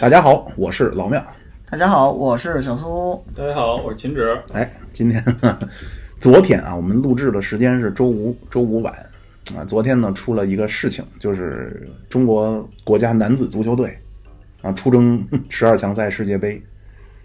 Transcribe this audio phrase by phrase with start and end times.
[0.00, 1.24] 大家好，我是老庙。
[1.70, 3.24] 大家好，我是小苏。
[3.34, 4.38] 大家好，我是秦止。
[4.52, 5.24] 哎，今天
[6.20, 8.92] 昨天啊，我们录制的时间是周五，周五晚
[9.56, 9.64] 啊。
[9.64, 13.98] 昨天呢，出了一个事情，就是中国国家男子足球队
[14.60, 16.62] 啊出征十二强赛世界杯。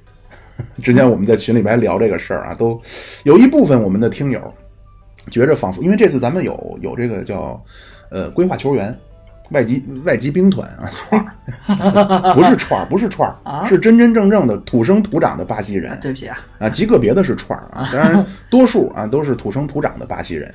[0.81, 2.79] 之前我们在群里边聊这个事儿啊，都
[3.23, 4.53] 有一部分我们的听友
[5.29, 7.61] 觉着仿佛，因为这次咱们有有这个叫
[8.09, 8.97] 呃规划球员。
[9.49, 15.97] 外籍外籍兵团啊， 串儿不是串儿，不是串儿，是真真正正的土生土长的巴西人。
[15.99, 20.53] 对不起啊，啊，极个别的是串儿啊，当然 多数啊都是土生土长的巴西人。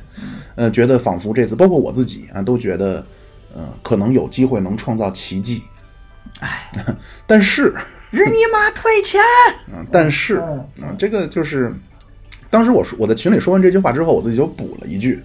[0.57, 3.05] 呃，觉得仿佛这次，包括我自己啊，都觉得，
[3.55, 5.65] 呃，可能有机会能创造奇迹。
[6.41, 6.71] 哎，
[7.27, 7.75] 但是
[8.11, 9.21] 日你妈退钱！
[9.75, 11.73] 嗯，但是啊，这个就是
[12.51, 15.21] 当时我说我在群里说完这句话之后，我自己就补了一句，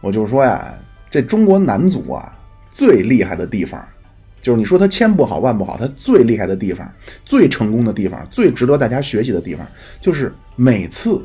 [0.00, 0.72] 我就说呀，
[1.10, 2.32] 这中国男足啊。
[2.70, 3.82] 最厉害的地方，
[4.40, 6.90] 就是你说他千不好万不好，他最厉害的地方、
[7.24, 9.66] 最成功的地方、最值得大家学习的地方，
[10.00, 11.20] 就是每次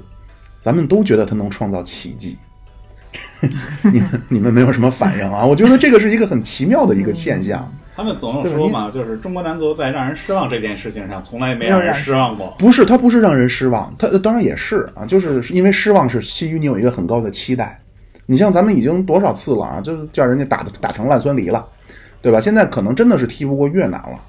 [0.60, 2.38] 咱们都觉得他能创造奇迹。
[3.84, 5.46] 你们你们没有什么反应啊？
[5.46, 7.72] 我觉得这个是一个很奇妙的一个现象。
[7.96, 12.56] 他们总有说嘛，就是中国男足在让人失望这件事情上，从来没让人失望过。
[12.58, 17.80] 不是，他不是让人失望，他当然也是啊，就是因为失望是基于你有一个很高的期待。
[18.26, 19.82] 你像咱们已经多少次了啊？
[19.82, 21.66] 就叫人家打的打成烂酸梨了，
[22.22, 22.40] 对吧？
[22.40, 24.20] 现在可能真的是踢不过越南了。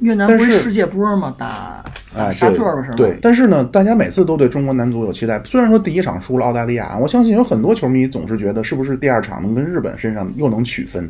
[0.00, 1.32] 越南不是世界波吗？
[1.38, 1.84] 打
[2.32, 2.96] 沙特吧是吗？
[2.96, 3.16] 对。
[3.22, 5.40] 但是呢，大家每次都对中国男足有期待。
[5.44, 11.08] 虽然说第一场输了澳大利亚，我相信有很多球迷总是觉得，是不是第二场能跟日本身上又能取分？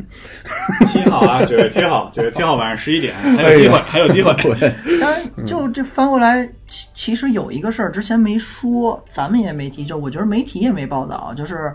[0.86, 4.34] 七号啊，九月七号，九月七号晚上十一点，还有机会，还有机会。
[4.42, 4.74] 对。
[5.00, 11.72] 但就这翻过来，其其实有一个事儿之前没说，咱们也没提，就我觉得媒体也没报道，就是。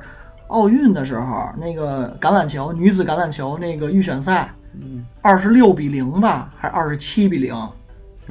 [0.50, 4.53] 奥运的时候，那个橄榄球女子橄榄球那个预选赛，
[5.22, 7.56] 二十六比零吧，还是二十七比零？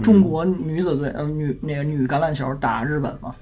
[0.03, 3.35] 中国女子队呃女那个女橄榄球打日本嘛，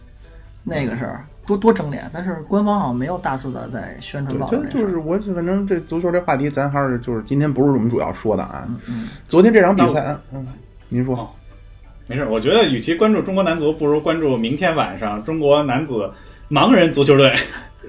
[0.65, 1.15] 那个是
[1.45, 4.49] 多多争脸，但是官方好像没有大肆的在宣传报。
[4.49, 8.67] 就就是我反正这足球这话题，咱还是就是今天不是我们主要说的啊。
[8.89, 9.09] 嗯。
[9.29, 10.47] 昨天这场比赛，嗯，
[10.89, 11.29] 您说。
[12.07, 16.11] 没事，我觉得与其关注中国男足，不如关注明天晚上中国男子
[16.49, 17.35] 盲人足球队。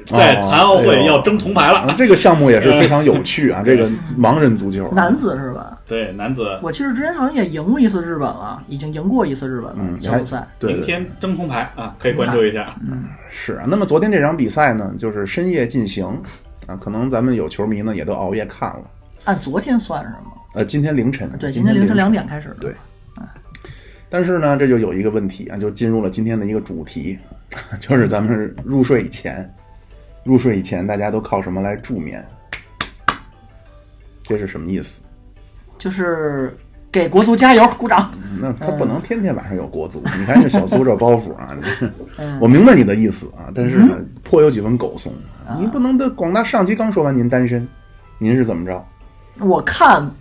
[0.05, 3.61] 在残奥会要争铜牌了，这个项目也是非常有趣啊！
[3.65, 5.77] 这个盲人足球，男子是吧？
[5.85, 6.59] 对，男子。
[6.61, 10.47] 我其实之前好像也赢过一次日本了，已经赢过一次日本了小组赛。
[10.61, 12.75] 明天争铜牌啊，可以关注一下。
[12.81, 13.65] 嗯，是啊。
[13.67, 16.05] 那么昨天这场比赛呢，就是深夜进行
[16.67, 18.81] 啊，可能咱们有球迷呢也都熬夜看了。
[19.25, 20.31] 按昨天算是吗？
[20.53, 21.29] 呃，今天凌晨。
[21.37, 22.55] 对，今天凌晨两点开始。
[22.59, 22.73] 对。
[24.09, 27.19] 但是呢，这就有一个问题啊，就进入了今天的一个主题，
[27.77, 29.53] 就是咱们入睡以前。
[30.27, 32.21] 入睡以前，大家都靠什么来助眠？
[34.23, 35.01] 这是什么意思？
[35.77, 36.53] 就是
[36.91, 38.11] 给国足加油，鼓掌。
[38.41, 40.03] 那他不能天天晚上有国足。
[40.19, 41.57] 你看这小苏这包袱啊，
[42.41, 45.13] 我明白你的意思啊，但是呢，颇有几分狗怂。
[45.57, 47.65] 你不能的，广大上期刚说完您单身，
[48.17, 48.85] 您是怎么着？
[49.39, 50.11] 我看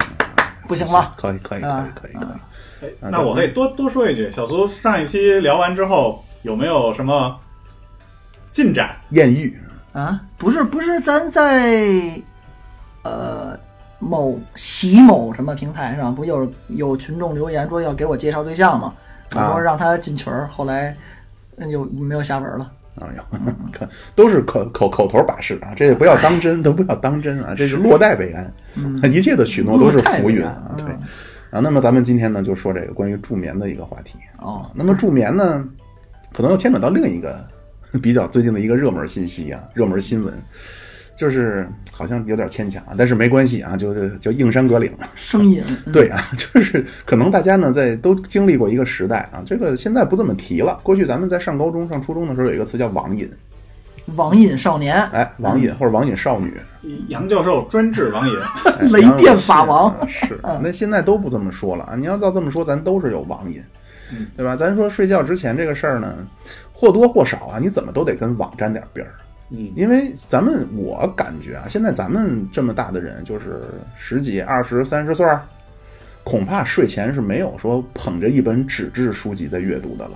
[0.69, 1.13] 不行了？
[1.17, 2.13] 可以，可以，可以，可以，
[2.81, 2.91] 可以。
[3.01, 7.37] 那我可以多多说一句，小苏上一期聊完之后有没有什么
[8.53, 8.95] 进展？
[9.11, 9.59] 艳遇。
[9.97, 12.21] 啊，不是不是，咱在
[13.03, 13.59] 呃
[13.99, 18.93] 某喜某什么平台上，不有有群众留言说要给我介绍对象吗？
[19.35, 20.95] 我说让他进群儿，后来
[21.71, 22.71] 有没有下文了？
[22.97, 23.23] 哎呦，
[23.73, 28.53] 看都是口口口头把式啊，这不要当真，都不要当真啊，这是落袋为安，
[29.11, 30.75] 一切的许诺都是浮云啊。
[30.77, 30.87] 对
[31.51, 34.71] 啊，那么咱们今天呢，就说这个关于助眠的一个话题啊。
[34.75, 35.67] 那么助眠呢，
[36.35, 37.43] 可能要牵扯到另一个。
[37.99, 40.33] 比较最近的一个热门信息啊，热门新闻，
[41.17, 45.63] 就是好像有点牵强，但是没关系啊，就是叫硬山隔岭声音，
[45.93, 50.79] 对啊， 就是可能大家呢在都经历过一个时代啊，这个现在不这么提了。
[50.83, 53.31] 过去咱们在上高中、上初中的时候有一个词叫网瘾，
[54.15, 56.55] 网瘾少年，哎，网瘾或者网瘾少女，
[57.09, 58.35] 杨教授专治网瘾，
[58.93, 63.63] 雷电法王是，那现在都不这么说了啊，你要照这么说，咱都是有网瘾，
[64.37, 64.55] 对吧？
[64.55, 66.15] 咱说睡觉之前这个事儿呢。
[66.79, 69.15] 或多或少啊，你怎么都得跟网沾点边儿，
[69.49, 73.63] 嗯，因为咱们我感觉啊，现在咱们这么大的人，就是
[73.97, 75.41] 十几、二十、三十岁儿，
[76.23, 80.11] 恐怕睡前是没有说捧着一本纸质书籍在阅读的了。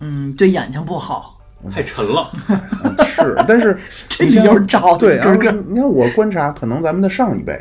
[0.00, 1.38] 嗯，对眼睛不好，
[1.70, 2.32] 太沉了。
[3.04, 3.76] 是，但是
[4.08, 4.96] 这有招。
[4.96, 7.60] 对啊，你看我观察，可能咱们的上一辈，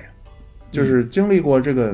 [0.71, 1.93] 就是经历过这个。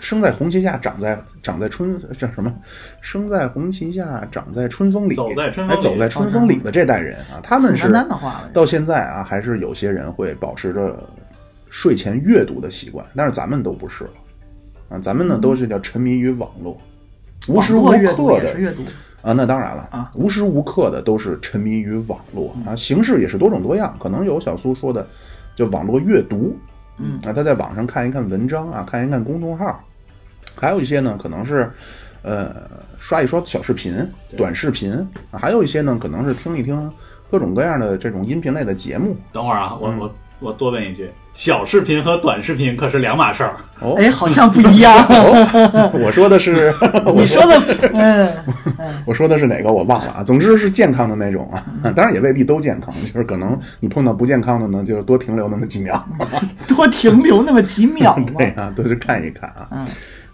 [0.00, 2.52] 生在红旗下，长在长在春叫什么？
[3.00, 5.14] 生在红旗下，长在春风里。
[5.14, 8.06] 走在春风里，走在春风里的这代人啊，他们是的
[8.52, 10.96] 到现在啊，还是有些人会保持着
[11.70, 14.10] 睡前阅读的习惯，但是咱们都不是了。
[14.88, 16.78] 啊，咱们呢都是叫沉迷于网络，
[17.48, 17.92] 无时无刻
[18.40, 18.82] 的阅读，
[19.20, 22.54] 啊，那当然了啊，无时无刻的都是沉迷于网络。
[22.64, 25.04] 啊，形式也是多种多样，可能有小苏说的，
[25.56, 26.56] 就网络阅读，
[26.98, 27.18] 嗯。
[27.24, 29.82] 啊，他在网上看一看文章啊，看一看公众号，
[30.54, 31.70] 还有一些呢，可能是
[32.22, 32.54] 呃
[32.98, 33.94] 刷一刷小视频、
[34.36, 34.92] 短视频
[35.30, 36.90] 啊，还有一些呢，可能是听一听
[37.30, 39.16] 各种各样的这种音频类的节目。
[39.32, 39.98] 等会儿啊，我嗯。
[39.98, 43.54] 我我多问一句，小视频和短视频可是两码事儿。
[43.80, 44.96] 哦，哎，好像不一样。
[45.92, 46.74] 我说的是，
[47.14, 47.62] 你说的，
[47.92, 48.26] 嗯，
[49.04, 50.24] 我说的是哪个我忘了啊。
[50.24, 56.02] 总之是健康的那种啊，当然也未必都健康，就是可能你碰到不健康的呢，就是多停留那么几秒。
[56.66, 58.18] 多停留那么几秒。
[58.38, 59.68] 对啊，多去看一看啊。
[59.72, 59.86] 嗯，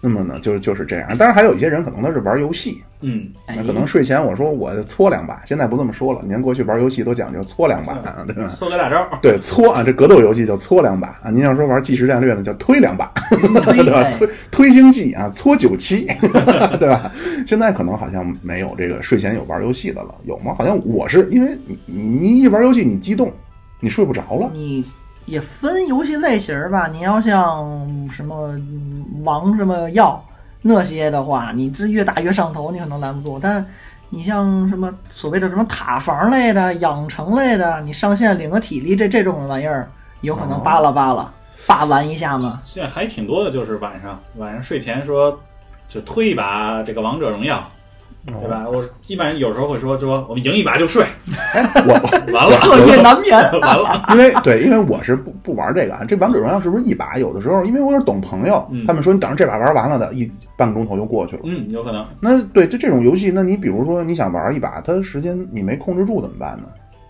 [0.05, 1.17] 那么呢，就就是这样。
[1.17, 6.19] 当然还有一些人可能他是玩游戏，嗯，哎那可能睡前我说我搓两把，现在不这么说了。
[6.27, 8.45] 您过去玩游戏都讲究搓两把，啊，对吧？
[8.49, 9.07] 搓个大招。
[9.21, 11.29] 对，搓啊，这格斗游戏叫搓两把啊。
[11.31, 14.11] 您要说玩即时战略呢，叫推两把， 对吧？
[14.17, 16.05] 推推星际啊，搓九七，
[16.77, 17.09] 对吧？
[17.47, 20.53] 现在可能好像没有这个睡前有玩游戏的了，有吗？
[20.57, 23.31] 好像我是因为你你你一玩游戏你激动，
[23.79, 24.51] 你睡不着了。
[24.53, 24.83] 你
[25.25, 28.59] 也分游戏类型儿吧，你要像什么
[29.23, 30.23] 王什么耀
[30.61, 33.39] 那些的话，你这越打越上头，你可能拦不住。
[33.41, 33.65] 但
[34.09, 39.89] 你像什么所谓的什么塔防类的、养成类的，你上线领个体力这这种玩意儿，
[40.21, 41.33] 有可能扒拉扒拉，
[41.65, 42.61] 扒玩一下嘛。
[42.63, 45.39] 现在还挺多的，就是晚上晚上睡前说
[45.89, 47.67] 就推一把这个王者荣耀，
[48.25, 48.65] 对吧？
[48.69, 51.05] 我基本上有时候会说说我们赢一把就睡，
[51.85, 51.93] 我
[52.33, 53.37] 完了彻夜难眠。
[53.59, 54.05] 完了。
[54.11, 56.05] 因为对，因为我是不不玩这个啊。
[56.07, 57.17] 这王者荣耀是不是一把？
[57.17, 61.41] 有的时候因为我有懂朋友，嗯他们说你等着这把玩完了的，一半个钟头就过去了。
[61.43, 66.63] 嗯，有可能那对，就这种游戏，那你比如说你想玩一把，它时间你没控制住怎么办呢？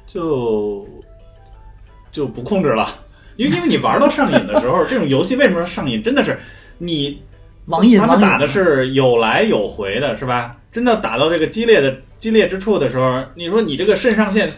[0.08, 0.84] 就
[2.12, 2.88] 就不控制了，
[3.38, 6.02] 因为因为你玩到上瘾的时候，这种游戏为什么上瘾？
[6.02, 6.40] 真的是
[6.80, 7.22] 你
[7.68, 10.56] 网瘾他们打的是有来有回的，是吧？
[10.74, 14.50] 真的打到这个激烈的激烈之处的时候，你说你这个肾上腺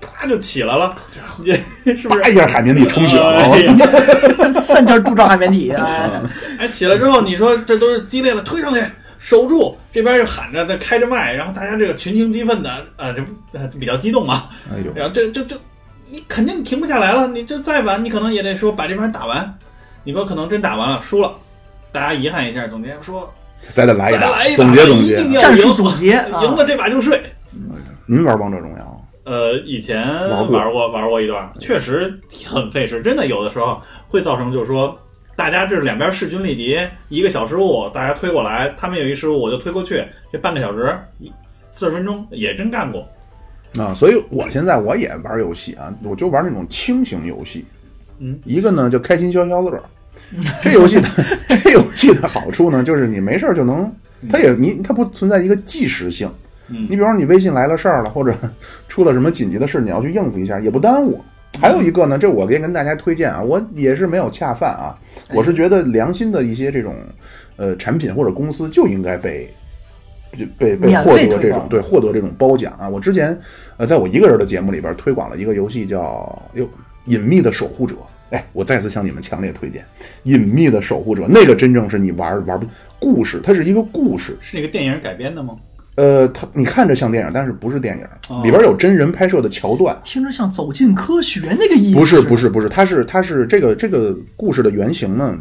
[0.00, 0.96] 啪就起来了，
[1.42, 1.52] 你
[1.96, 2.22] 是不是？
[2.22, 2.28] 叭？
[2.28, 3.74] 一下海绵体充血了，哎呀。
[4.64, 5.70] 三圈助长海绵体。
[5.70, 6.10] 哎，
[6.58, 8.80] 哎，起来之后，你说这都是激烈的，推上去
[9.18, 13.22] 守住，这边就喊着，在开着麦，然后大家这个群情激愤的，呃，这
[13.52, 15.56] 呃比较激动嘛，哎呦，然后这这这，
[16.10, 19.54] 你肯定停不下来了，你就再晚，你可能也得说把这边打完，
[20.02, 21.34] 你说可能真打完了输了，
[21.92, 23.32] 大家遗憾一下，总结说
[23.72, 27.20] 再得来一把，再来一把，总结总结战术总结啊 赢了这把就睡。
[28.06, 29.08] 您玩王者荣耀？
[29.24, 32.12] 呃，以前玩过玩过一段，确实
[32.46, 34.94] 很费时，真的有的时候会造成就是说，
[35.34, 36.78] 大家这两边势均力敌，
[37.08, 43.08] 一个小失误，大家推过来，他们有一失误我就推过去，这半个小时一四十分钟也真干过。
[43.78, 47.64] 啊，所以我现在我也玩游戏啊，我就玩那种轻型游戏。
[48.18, 49.82] 嗯，一个呢叫开心消消乐，
[50.62, 51.08] 这游戏的
[51.62, 53.90] 这游戏的好处呢，就是你没事儿就能，
[54.30, 56.28] 它也你它不存在一个即时性。
[56.68, 58.34] 嗯你比方说你微信来了事儿了，或者
[58.88, 61.22] 出了什么紧急的事，你要去应付一下，也不耽误。
[61.60, 64.96] 还有一个呢，这我可以跟大家推荐啊，我也是没有恰饭啊，
[65.34, 66.96] 我是觉得良心的一些这种
[67.56, 69.48] 呃产品或者公司就应该被
[70.58, 72.88] 被被获得这种对获得这种褒奖啊。
[72.88, 73.38] 我之前
[73.76, 76.68] 呃在我一个人的节目里边推广了一个游戏叫哟
[77.04, 77.94] 隐秘的守护者。
[78.30, 79.82] 哎，我再次向你们强烈推荐
[80.24, 82.66] 《隐秘的守护者》，那个真正是你玩玩不
[82.98, 85.56] 故事，它是一个故事，是那个电影改编的吗？
[85.96, 89.96] 呃，它你看着像电影，但是不是电影，哦里边有真人拍摄的桥段。
[90.02, 91.98] 听着像走进科学那个意思。
[91.98, 95.38] 不是不是不是，它是它是这个这个故事的原型呢，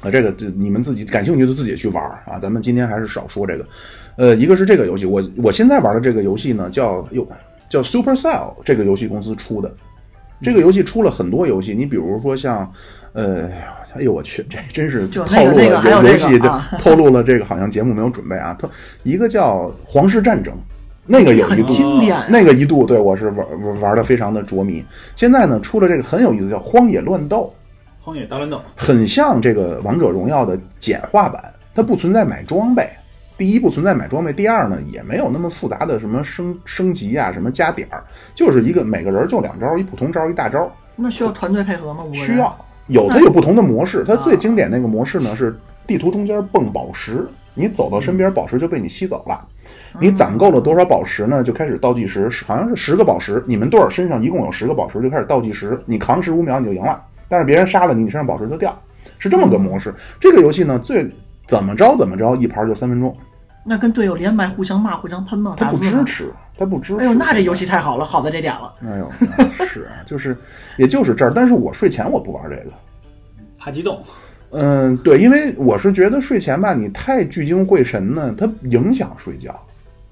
[0.00, 3.64] 啊，这个这你们自己感兴趣的自己去玩儿啊，咱们今天还是少说这个。
[4.16, 7.24] 呃，一个是这个游戏，我我现在玩的这个游戏呢，叫哟
[7.68, 9.72] 叫 Supercell 这个游戏公司出的。
[10.42, 12.70] 这个游戏出了很多游戏，你比如说像，
[13.12, 13.48] 呃，
[13.94, 18.56] 哎呦我去，这真是就透露了游戏，就啊透露了这个好像节目没有准备啊。
[18.60, 18.68] 它
[19.02, 20.52] 一个叫《皇室战争》，
[21.06, 24.84] 那个有一很度经典啊，那个一度对我是玩玩玩的非常的着迷。
[25.14, 27.52] 现在呢，出了这个很有意思，叫《荒野乱斗
[28.02, 31.42] 荒野大乱斗，》，很像这个《王者荣耀》的简化版，
[31.74, 32.88] 它不存在买装备。
[33.38, 38.02] 第一不存在买装备，第二呢也没有那么复杂的什么升升级啊，什么加点儿，
[38.34, 42.04] 就是一个每个人就两招，一普通招，一大招，那需要团队配合吗？
[42.12, 45.54] 需要有它有不同的模式，它最经典那个模式呢是
[45.86, 49.46] 地图中间蹦宝石，你走到身边，宝石就被你吸走了。
[50.00, 51.42] 你攒够了多少宝石呢？
[51.42, 57.02] 就开始倒计时，好像是十个宝石，你们队儿身上一共有十个宝石，就开始倒计时，你扛十五秒你就赢了。
[57.28, 58.78] 但是别人杀了你，你身上宝石就掉，
[59.18, 59.92] 是这么个模式。
[60.20, 61.10] 这个游戏呢，最
[61.46, 63.16] 怎么着怎么着，一盘就三分钟，
[63.64, 65.54] 那跟队友连麦互相骂、互相喷吗？
[65.56, 67.00] 他不支持，他不支持。
[67.00, 68.74] 哎呦，那这游戏太好了，好在这点了。
[68.84, 69.10] 哎呦，
[69.66, 70.36] 是啊， 就是，
[70.76, 71.32] 也就是这儿。
[71.34, 72.72] 但是我睡前我不玩这个，
[73.58, 74.02] 怕激动。
[74.50, 79.58] 嗯，对，因为我是觉得睡前吧，你太聚精会神呢，它影响睡觉。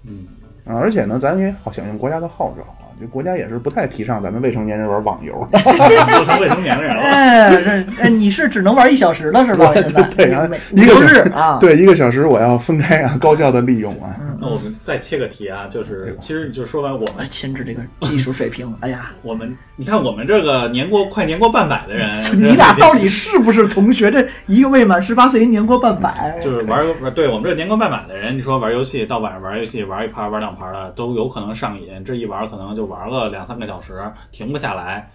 [0.05, 0.27] 嗯，
[0.65, 2.65] 啊，而且呢，咱也好响应国家的号召
[2.95, 5.47] 啊，这国家也是不太提倡咱们未成年人玩网游。
[5.53, 7.03] 都成未成年人了。
[7.03, 9.73] 哎，你是只能玩一小时了是吧？
[10.17, 10.31] 对
[10.73, 14.15] 一个日啊，对，一个小时我要分开啊，高效的利用啊。
[14.45, 24.11] 那我们再切个题啊，就是其实就说完我们哎，亲自这个技术水平，哎呀， 我们，你看我们这个年过快年过半百的人， 你俩到底是不是同学？
[24.11, 33.95] 这一个未满十八岁，一年过半百，就是玩儿，对我们这年过半百的人，你说玩游戏到晚上玩游戏，玩一盘玩两盘的都有可能上瘾，这一玩可能就玩个两三个小时，
[34.31, 35.11] 停不下来。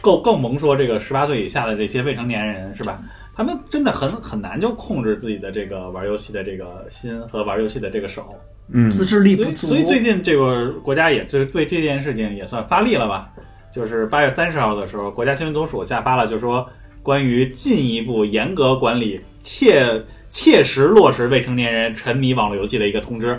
[0.00, 2.98] 更更甭说这个十八岁以下的这些未成年人是吧？
[3.34, 8.34] 他们真的很很难就控制自己的这个玩游戏的这个心和玩游戏的这个手。
[8.68, 9.66] 嗯，自制力不足。
[9.66, 13.30] 所以最近这个国家也就对这件事情也算发力了吧？
[13.74, 16.66] 就是八月三十号的时候，国家新闻总署下发了，就说
[17.02, 23.38] 关于进一步严格管理、切切实落实未成年人沉迷网络游戏的一个通知，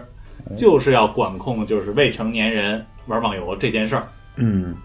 [0.56, 4.08] 就是要管控就是未成年人玩网游这件事儿。
[4.36, 4.76] 嗯，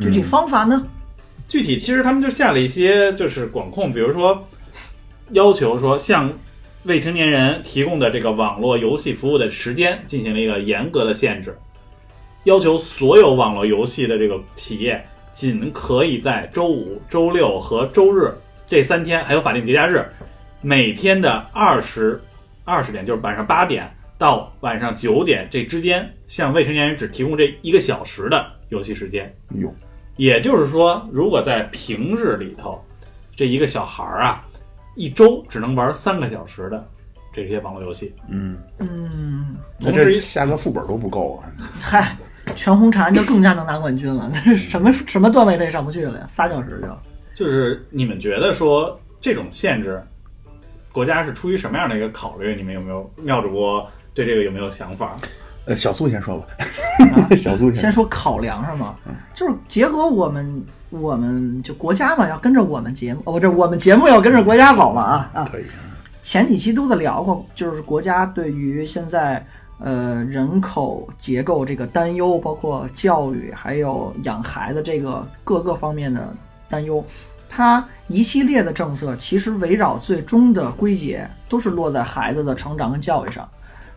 [0.00, 0.84] 就这方法呢？
[1.48, 4.44] 具体其实他们就下了一些就是管控，比如说
[5.30, 6.30] 要求说向
[6.84, 11.56] 未成年人提供的这个网络游戏服务的时间进行了一个严格的限制，
[12.44, 15.02] 要求所有网络游戏的这个企业
[15.32, 18.30] 仅可以在周五、周六和周日
[18.66, 20.06] 这三天，还有法定节假日，
[20.60, 22.20] 每天的二十
[22.64, 29.34] 二十点，就是晚上八点到晚上九点这之间，向未成年人只提供这一个小时的游戏时间。
[29.54, 29.74] 哟，
[30.18, 32.78] 也就是说，如果在平日里头，
[33.34, 34.44] 这一个小孩儿啊，
[34.96, 36.86] 一周只能玩三个小时的
[37.32, 41.48] 这些网络游戏，嗯，嗯，那这同时下个副本都不够啊。
[41.80, 42.16] 嗨，
[42.56, 44.28] 全红婵就更加能拿冠军了。
[44.44, 46.88] 那什么什么段位他也上不去了呀，仨小时就。
[47.36, 50.02] 就是你们觉得说这种限制，
[50.90, 52.56] 国家是出于什么样的一个考虑？
[52.56, 55.16] 你们有没有妙主播对这个有没有想法？
[55.68, 56.46] 呃，小苏先说吧，
[57.14, 58.94] 啊 小苏先说考量是吗？
[59.34, 65.48] 就是结合我们，我们就国家嘛，要跟着我们节目，哦，不是我们节目要跟着国家走嘛啊啊！
[65.52, 65.64] 可以。
[66.22, 69.44] 前几期都在聊过，就是国家对于现在
[69.78, 76.34] 呃人口结构这个担忧，包括教育还有养孩子这个各个方面的
[76.70, 77.04] 担忧，
[77.46, 83.46] 它一系列的政策其实围绕最终的归结都是落在孩子的成长跟教育上。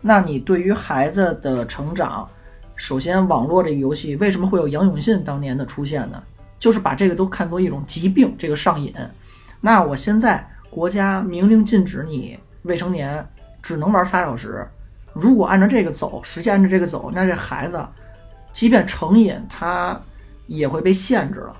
[0.02, 2.28] 那你对于孩子的成长，
[2.76, 6.22] 首先网络这个游戏为什么会有杨永信当年的出现呢？
[6.58, 8.92] 就是把这个都看作一种疾病，这个上瘾。
[9.60, 13.24] 那我现在国家明令禁止你未成年
[13.62, 14.66] 只能玩仨小时，
[15.12, 17.84] 如果按照这个走，实际按照这个走，那这孩子
[18.52, 20.00] 即便成瘾，他
[20.46, 21.56] 也会被限制了，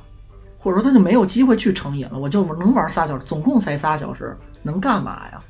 [0.58, 2.18] 或者说他就没有机会去成瘾了。
[2.18, 5.40] 我就能玩仨小时，总共才仨小时，能干嘛呀？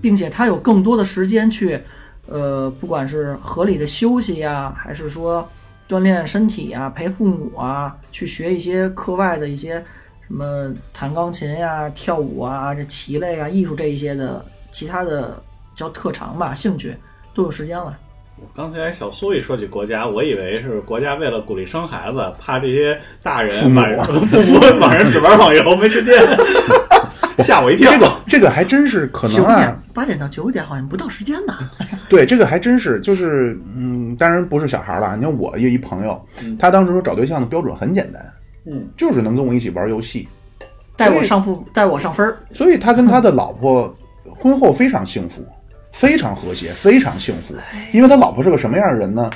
[0.00, 1.80] 并且他有更多的时间去，
[2.26, 5.48] 呃，不管是合理的休息呀，还是说
[5.88, 9.74] 锻炼身体呀、陪父母啊，去学一些课外的一些
[10.26, 15.42] 什么弹钢琴呀、跳舞啊、这棋类啊、艺术这一些的其他的
[15.76, 16.96] 叫特长吧、兴趣
[17.34, 17.98] 都有时间了。
[18.36, 26.14] 我刚才小苏一说起国家，我以为是国家为了鼓励生孩子，怕这些大人晚上父母晚上只玩网游没时间，
[27.42, 27.90] 吓我一跳。
[27.90, 31.58] 这个这个还真是可能九啊点，八点到九点好像不到时间吧。
[32.08, 35.16] 对，这个还真是，就是嗯，当然不是小孩了。
[35.16, 36.20] 你看我有一朋友，
[36.58, 38.22] 他当时说找对象的标准很简单，
[38.66, 40.28] 嗯，就是能跟我一起玩游戏，
[40.96, 42.36] 带我上副，带我上分儿。
[42.52, 43.92] 所以他跟他的老婆
[44.36, 45.44] 婚后非常幸福，
[45.92, 47.54] 非常和谐，非常幸福。
[47.92, 49.30] 因为他老婆是个什么样的人呢？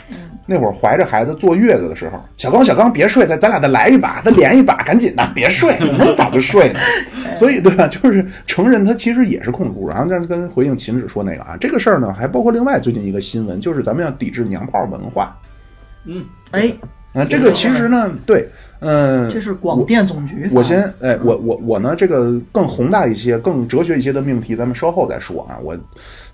[0.51, 6.81] 那会儿怀着孩子坐月子的时候，小刚小刚别睡，咱咱俩再来一把，再连一把，赶紧的，别睡，怎么早就睡呢？
[7.37, 7.87] 所以对吧？
[7.87, 9.89] 就是成人他其实也是控制不住。
[9.89, 15.37] 然后但是跟回应秦止说那个啊，这个事儿呢，还包括另外最近一个新闻，就是咱们要抵制娘炮文化。
[16.07, 16.73] 嗯，哎，
[17.13, 18.49] 啊，这个其实呢，对，
[18.81, 20.49] 嗯、这是广电总局。
[20.53, 25.59] 我先，哎，我我我呢，这个更宏大一些、更哲学一些的命题，咱们稍后再说啊。
[25.63, 25.77] 我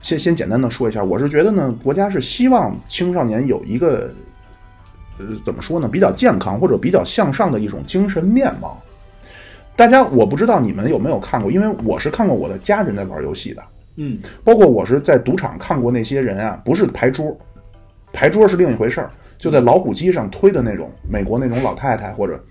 [0.03, 4.11] 先先简单的说一下，我是觉得呢，国家是希望青少年有一个，
[5.19, 8.79] 呃，怎么说呢，比较健康或者比较向上的一种精神面貌。
[9.77, 13.63] 大家，我不知道你们有没有看过，因为我是看过我的家人在玩游戏的，
[13.97, 17.37] 嗯，包括我是在赌场看过那些人啊，不是牌桌，
[18.13, 19.11] 牌桌是另一回事儿，
[19.45, 22.43] 就在老虎机上推的那种美国那种老太太，或者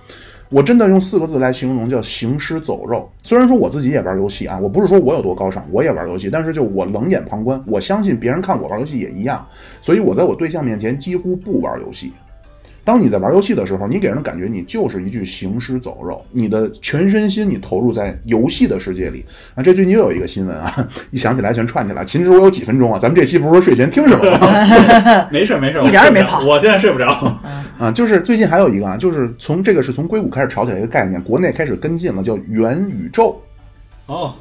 [0.49, 3.09] 我真的用四个字来形容，叫行尸走肉。
[3.23, 9.43] 虽然说我自己也玩游戏啊，我不是说我有多高尚，我也玩游戏，但是就我冷眼旁观，我相信别人看我玩游戏也一样，
[9.81, 12.13] 所以我在我对象面前几乎不玩游戏。
[12.85, 19.23] 当你在玩游戏的时候，你给人的感觉你就是一具行尸走肉，你的全身心你投入在游戏的世界里
[19.55, 19.63] 啊。
[19.63, 22.03] 这最近又有一个新闻啊， 一想起来全串起来。
[22.03, 22.99] 秦直，我有几分钟啊？
[22.99, 25.27] 咱们这期不是说睡前听什么 吗？
[25.31, 27.07] 没事没事，一点也没跑我现在睡不着。
[27.79, 33.41] 啊，就是最近还有一个啊，就是从这个是从硅谷开始炒起来一个概念，国内开始跟进了，叫元宇宙，
[34.07, 34.33] 哦，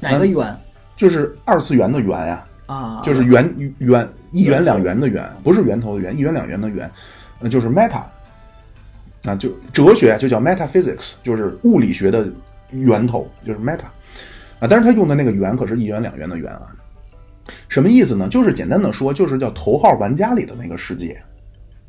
[0.00, 0.54] 哪个元
[0.96, 3.00] 就是二次元的元呀、啊？
[3.02, 6.90] 就是元元一元两元的元，不是源头的元，一元两元的元，
[7.40, 8.02] 那，就是 meta
[9.24, 12.26] 啊，就哲学就叫 metaphysics，就是物理学的
[12.70, 13.86] 源头，就是 meta
[14.58, 16.74] 啊，但是他用的那个元可是一元两元的元啊，
[17.68, 18.28] 什么意思呢？
[18.28, 21.20] 就是简单的说，就是叫头号玩家里的那个世界。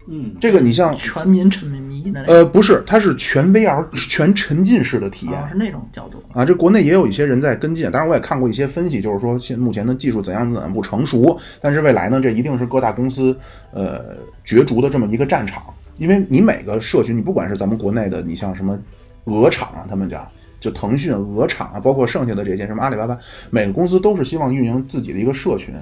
[0.07, 5.35] 嗯，这个你像全民沉迷呃，不是，它是全 VR 全沉浸式的体验。
[5.35, 6.23] 啊，是那种角度。
[6.33, 13.37] 啊，这国内也有一些人在跟进，当然我也看过一些分析，就是说现目前的技术怎样怎样不成熟，但是未来呢，这一定是各大公司
[13.73, 15.61] 呃角逐的这么一个战场，
[15.97, 18.79] 因为你每个社群，你不管是咱们国内的，你像什么
[19.25, 20.25] 鹅厂啊，他们讲
[20.61, 23.17] 就腾讯、鹅厂啊，包括剩下的这些什么阿里巴巴，
[23.49, 25.73] 每个公司都是希望运营自己的一个社群，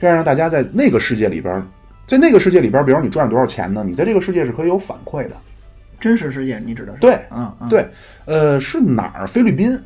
[0.00, 1.66] 这样让大家在那个世界里边儿，
[2.12, 3.82] 在那个世界里边，比如你赚了多少钱呢？
[3.82, 5.36] 你在这个世界是可以有反馈的。
[5.98, 7.00] 真实世界，你指的是？
[7.00, 7.86] 对嗯嗯，对，
[8.26, 9.26] 呃，是哪儿？
[9.26, 9.80] 菲律宾，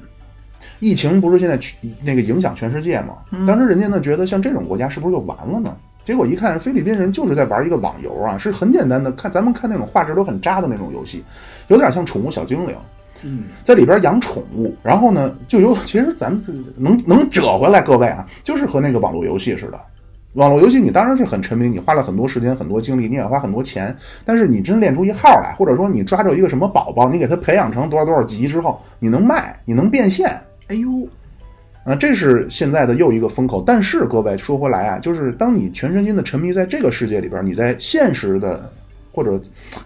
[0.80, 3.18] 疫情不是现在全那个影响全世界吗？
[3.47, 5.73] 当时人家呢觉得像这种国家是不是就完了呢？
[6.04, 11.23] 结果一看，菲律宾人就是在玩一个网游啊，是很简单的，看咱们看那种画质都很渣的那种游戏，
[11.68, 12.75] 有点像宠物小精灵。
[13.23, 16.42] 嗯，在里边养宠物，然后呢，就有其实咱们
[16.76, 19.80] 能能折回来，各位啊，就是和那个网络游戏似的。
[20.37, 23.97] 网络游戏你当然是很沉迷，你花了很多时间、很多精力，你也花很多钱。
[24.23, 30.28] 但是你真练出一号来，或者说你抓着一个什么宝宝，你给它培养成多少多少级之后，你能卖，你能变现，
[30.69, 31.09] 哎呦，
[31.85, 33.64] 啊，这是现在的又一个风口。
[33.66, 38.71] 但是各位说回来啊，就是当你全身心的沉迷在这个世界里边，你在现实的
[39.16, 39.40] 或者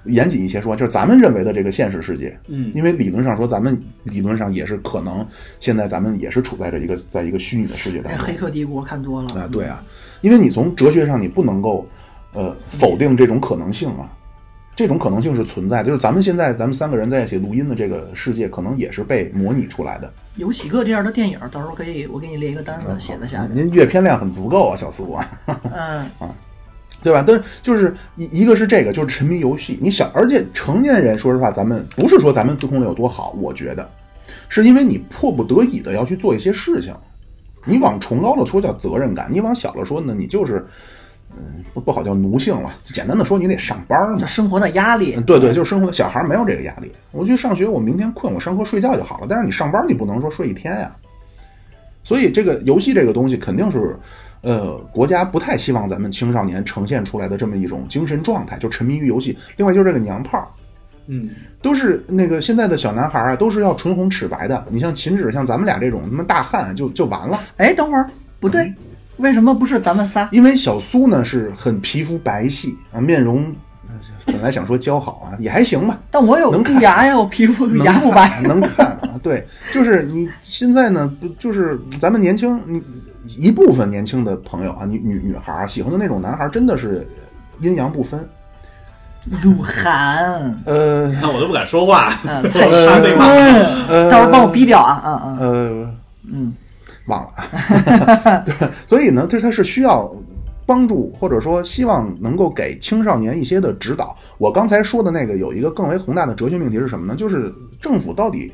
[0.07, 5.25] 严谨一些说，就是咱们认为的这个现实世界，嗯因为理论上说，咱们理论上也是可能，
[5.61, 9.85] 现在咱们也是处在这一个在一个虚拟的世界当哎，中黑客帝国看多了啊，对啊，
[10.21, 11.87] 因为你从哲学上你不能够
[12.33, 14.11] 呃否定这种可能性啊。
[14.77, 20.11] 这种可能性是存在的，就是咱们现在咱们三个人在一起录音的这个世界，可能也是被模拟出来的。
[20.37, 23.51] 有几个这样的电影，到时候可以我给你列一个单子写在下面。
[23.55, 25.31] 您阅片量很足够啊，小苏啊。
[25.65, 26.07] 嗯，
[27.03, 27.25] 对吧？
[27.27, 29.79] 但是就是一一个是这个，就是沉迷游戏。
[29.81, 33.89] 你想，而且成年人，说实话，咱们不是说咱们自控力有多好，我觉得
[34.49, 36.95] 是因为你迫不得已的要去做一些事情。
[37.67, 40.65] 你往崇高了说叫责任感，你往小了说呢，你就是
[41.31, 42.73] 嗯不不好叫奴性了。
[42.85, 44.27] 简单的说，你得上班嘛就。
[44.27, 46.91] 生活的压力嗯，对对，就是生活的小孩没有这个压力。
[47.13, 49.27] 我去上学，我明天困，我上课睡觉就好了。
[49.29, 50.91] 但是你上班，你不能说睡一天呀。
[52.03, 53.95] 所以这个游戏这个东西肯定是，
[54.43, 59.37] 呃，国家不太希望咱们青少年呈现出来的这么一种精神状态，就沉迷于游戏。
[59.57, 60.51] 另外就是这个娘炮，
[61.09, 61.29] 嗯，
[61.61, 64.65] 都是那个现在的小男孩啊，都是要唇红齿白的。
[64.71, 67.39] 你像秦止，像咱们俩这种他妈大汉就就完了。
[67.59, 68.75] 哎，等会儿不嗯对，
[69.19, 70.27] 为什么不是咱们仨？
[70.33, 73.45] 因为小苏呢是很皮肤白皙啊，面容
[73.89, 76.01] 呃本来想说姣好啊，也还行吧。
[76.11, 78.27] 但我有能看蛀牙呀，我皮肤能牙不白。
[78.29, 82.83] 看能看啊，对，就是你现在呢，不就是咱们年轻，你
[83.27, 87.07] 一部分年轻的朋友啊，女女女孩儿喜欢的那种男孩，真的是
[87.61, 88.21] 阴阳不分。
[89.45, 93.27] 鹿晗，呃那我都不敢说话，嗯，我 蔡怕被骂。
[93.27, 95.95] 嗯，呃，到时候帮我逼掉啊，嗯嗯呃，
[96.33, 96.55] 嗯，
[97.07, 98.55] 忘了， 对，
[98.87, 100.11] 所以呢，这他是需要
[100.65, 104.17] 帮助，或者说希望能够给青少年一些的指导。
[104.39, 107.15] 我刚才说的那个有一个更为宏大的哲学命题是什么呢？
[107.15, 107.53] 就是
[107.83, 108.51] 政府到底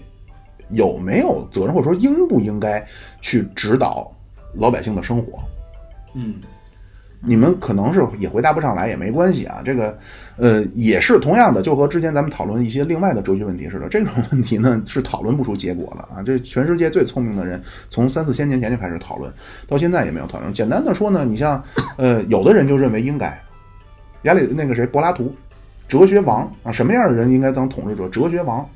[0.70, 2.84] 有没有责任，或者说应不应该
[3.20, 4.10] 去指导
[4.58, 5.38] 老百姓的生活？
[6.14, 6.34] 嗯，
[7.20, 9.60] 你们可能是也回答不上来，也没关系啊。
[9.64, 9.98] 这个，
[10.36, 16.22] 呃，也是同样的，就和之前咱们讨论一些另外的哲学问题似的，这种问题呢是讨论不出结果的啊。
[16.22, 19.32] 这全世界最聪明的人，从三四千年前就开始讨论，
[19.66, 20.52] 到现在也没有讨论。
[20.52, 21.62] 简单的说呢，你像，
[21.96, 23.38] 呃，有的人就认为应该，
[24.22, 25.34] 亚里那个谁柏拉图，
[25.88, 28.08] 哲学王啊，什么样的人应该当统治者？
[28.08, 28.66] 哲学王，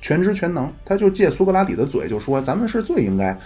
[0.00, 3.36] 全知全能，他就借苏格拉底的嘴就说，咱们是最应该。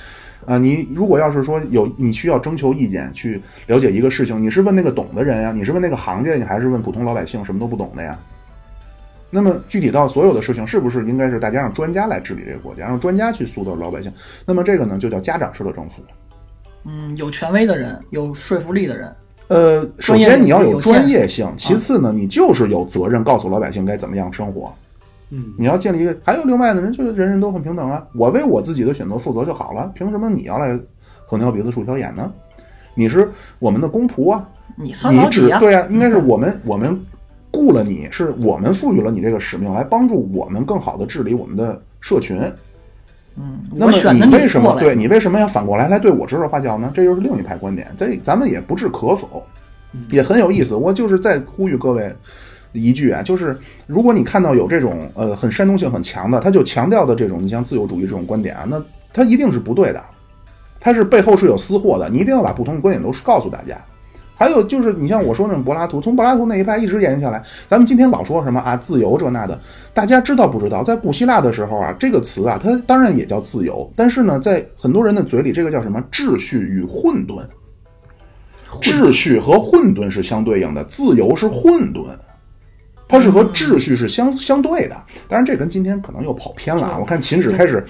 [0.46, 8.18] 啊，你如果要是说有你需要征求意见去了解一个事情，你是问那个懂的人呀，你是问那个行家，你还是问普通老百姓什么都不懂的呀？
[9.30, 14.12] 那么具体到所有的事情，是不是应该是大家让专家来治理这个国家，让专家去塑造老百姓？
[14.46, 16.02] 那么这个呢，就叫家长式的政府。
[16.84, 19.16] 嗯，有权威的人，有说服力的人，
[19.48, 24.72] 呃，首先你要有专业见性，其次呢，你就是有责任告诉老百姓该怎么样生活。
[25.36, 30.78] 嗯，你要建立一个，还有另外的人，就是人人都很平等啊，我为我自己的选择负责就好了，凭什么你要来
[31.26, 32.32] 横挑鼻子竖挑眼呢？
[32.94, 35.58] 你是我们的公仆啊，你算你老几呀？
[35.58, 36.96] 只对啊，应该是我们 我们
[37.50, 42.40] 雇了你是我们赋予了你这个使命，来帮助我们更好的治理我们的社群。
[43.36, 46.92] 嗯，那么你为什么，对你为什么要反过来来对我指手画脚呢？
[46.94, 49.42] 这又是另一派观点，这咱们也不置可否，
[50.10, 50.76] 也很有意思。
[50.76, 52.14] 我就是在呼吁各位
[52.74, 58.82] 一句啊，就是如果你看到有这种呃很煽动性很强的，他就强调的这种你像自由主义这种观点啊，那
[59.12, 60.04] 他一定是不对的，
[60.78, 63.76] 他是背后是有私货的，你一定要把不同的观点都告诉大家。
[64.36, 69.56] 还有就是，你像我说那种柏拉图，从柏拉图那一派一直延续下来，咱们今天老说什么啊自由这那的，
[69.94, 70.82] 大家知道不知道？
[70.82, 77.44] 在古希腊的时候啊，这个词啊，它当然也叫自由，但是呢，在很多人的嘴里，这个叫什么秩序与混沌。
[78.82, 82.08] 秩序和混沌是相对应的，自由是混沌，
[83.14, 84.96] 它是和秩序是相相对的。
[85.28, 86.96] 当然，这跟今天可能又跑偏了啊！
[86.98, 87.84] 我看秦始开始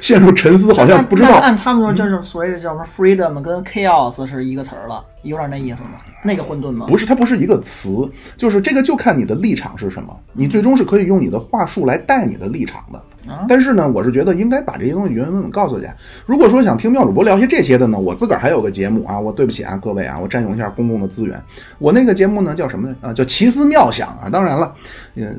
[0.00, 5.98] 陷入沉思，好像不知道那按他们说，就是所谓的叫什么 freedom 跟 chaos 是一个词儿了，有点那意思吗？
[6.22, 6.86] 那个混沌吗？
[6.86, 13.02] 不是，它不是一个词，就是这个就看你的立场是什么，你最终是可以用你的话术来带你的立场的。
[13.48, 15.94] 但是呢，我是觉得应该把这些东西原原本本告诉大家。
[16.26, 21.40] 如果说想听妙主播聊些这些的呢，我自个儿还有个节目啊，我对不起啊各位啊，我占用一下公共的资源。
[21.78, 22.96] 我那个节目呢叫什么呢？
[23.00, 24.28] 啊，叫奇思妙想啊。
[24.30, 24.74] 当然了，
[25.16, 25.32] 呃，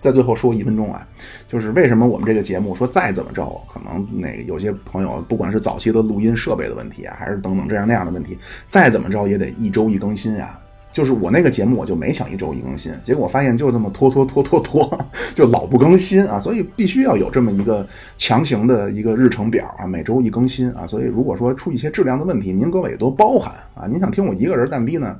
[0.00, 1.06] 在最后说一分钟啊，
[1.48, 10.58] 就是为什么我们这个节目说再怎么着，可能那有些朋友不管是早期的录音设备的问题啊，还是等等这样那样的问题，再怎么着也得一周一更新呀、
[10.90, 20.86] 就是我那个节目，我就没想一周一更新，结果我发现就这么拖拖拖拖拖， 就老不更新啊，所以必须要有这么一个强行的一个日程表啊，每周一更新啊。
[20.86, 23.86] 所以如果说出一些质量的问题，您各位也多包涵啊。
[23.86, 25.18] 您想听我一个人蛋逼呢？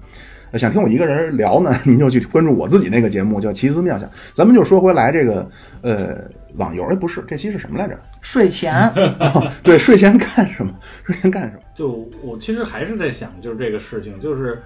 [0.51, 4.09] 呃想听我一个人聊呢， 您就去关注我自己那个节目，叫《奇思妙想》。
[4.33, 5.47] 咱们就说回来这个，
[5.83, 6.17] 呃，
[6.57, 7.95] 网游，哎，不是，这期是什么来着？
[8.23, 8.91] 睡前
[9.63, 10.73] 对，睡前干什么？
[11.05, 11.61] 睡前干什么？
[11.75, 14.59] 就我其实还是在想，就是这个事情，就是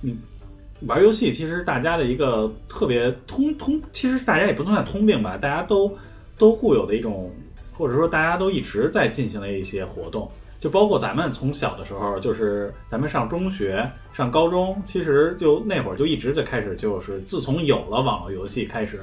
[0.00, 0.16] 你
[0.82, 5.96] 玩游戏，其实大家的一个特别通通，其实大家也不能算通病吧，大家都
[6.36, 7.30] 都固有的一种，
[7.72, 19.00] 或者说大家都一直在进行的一些活动，就包括咱们从小的时候，就是咱们上中学、上高中，其实就那会儿就一直在开始，就是自从有了网络游戏开始。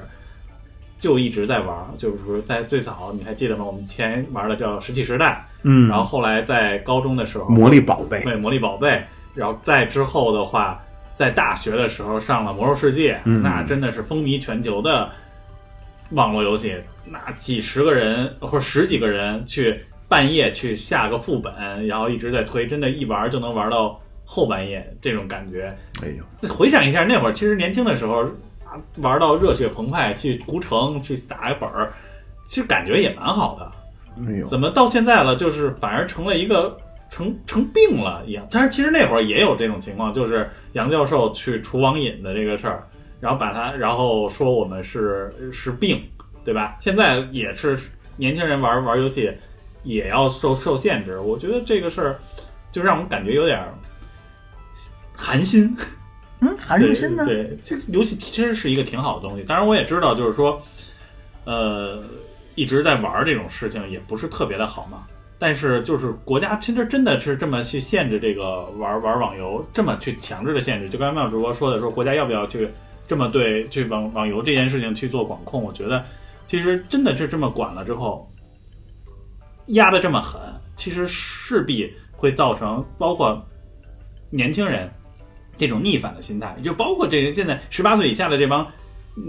[0.96, 3.64] 就一直在玩，就是说在最早你还记得吗？
[3.64, 9.02] 我们前玩的叫《石器时代》，嗯然后后来在高中的时候，魔力宝贝，对魔力宝贝，
[9.34, 10.82] 然后再之后的话，
[11.14, 15.10] 在大学的时候上了魔兽世界，嗯那真的是风靡全球的
[16.10, 25.74] 网络游戏，那几十个人或者十几个人去半夜去下个副本，然后一直在推，真的，一玩就能玩到后半夜，这种感觉。
[26.02, 26.08] 哎
[26.42, 28.24] 呦，回想一下，那会儿其实年轻的时候
[28.64, 31.92] 啊，玩到热血澎湃，去孤城去打一本儿，
[32.46, 34.24] 其实感觉也蛮好的。
[34.26, 36.76] 哎呦，怎么到现在了，就是反而成了一个
[37.10, 38.46] 成成病了一样？
[38.50, 42.86] 但是其实那会儿也有这种情况，就是杨教授去除网瘾的这个事儿，
[43.20, 46.00] 然后把他，然后说我们是是病，
[46.44, 46.76] 对吧？
[46.80, 47.78] 现在也是
[48.16, 49.32] 年轻人玩玩游戏
[49.82, 52.18] 也要受受限制，我觉得这个事儿
[52.70, 53.74] 就让我感觉有点儿
[55.16, 55.74] 寒心。
[56.40, 57.24] 嗯，寒什么心呢？
[57.24, 59.44] 对，对这游戏其实是一个挺好的东西。
[59.44, 60.60] 当然，我也知道，就是说，
[61.44, 62.02] 呃，
[62.54, 65.06] 一直在玩这种事情也不是特别的好嘛。
[65.38, 70.88] 但是，就是国家其实真的是这么去限制这个玩玩网游，这么去强制的限制。
[70.88, 72.68] 就刚才妙主播说的，说国家要不要去
[73.06, 75.62] 这么对去网网游这件事情去做管控？
[75.62, 76.04] 我觉得，
[76.46, 78.26] 其实真的是这么管了之后，
[79.66, 80.40] 压的这么狠，
[80.76, 83.44] 其实势必会造成包括
[84.30, 84.90] 年轻人
[85.58, 88.66] 这种逆反的心态，就包括这现在十八岁以下的这帮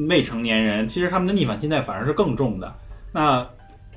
[0.08, 2.74] 未成年人，其实他们的逆反心态反而是更重的。
[3.12, 3.46] 那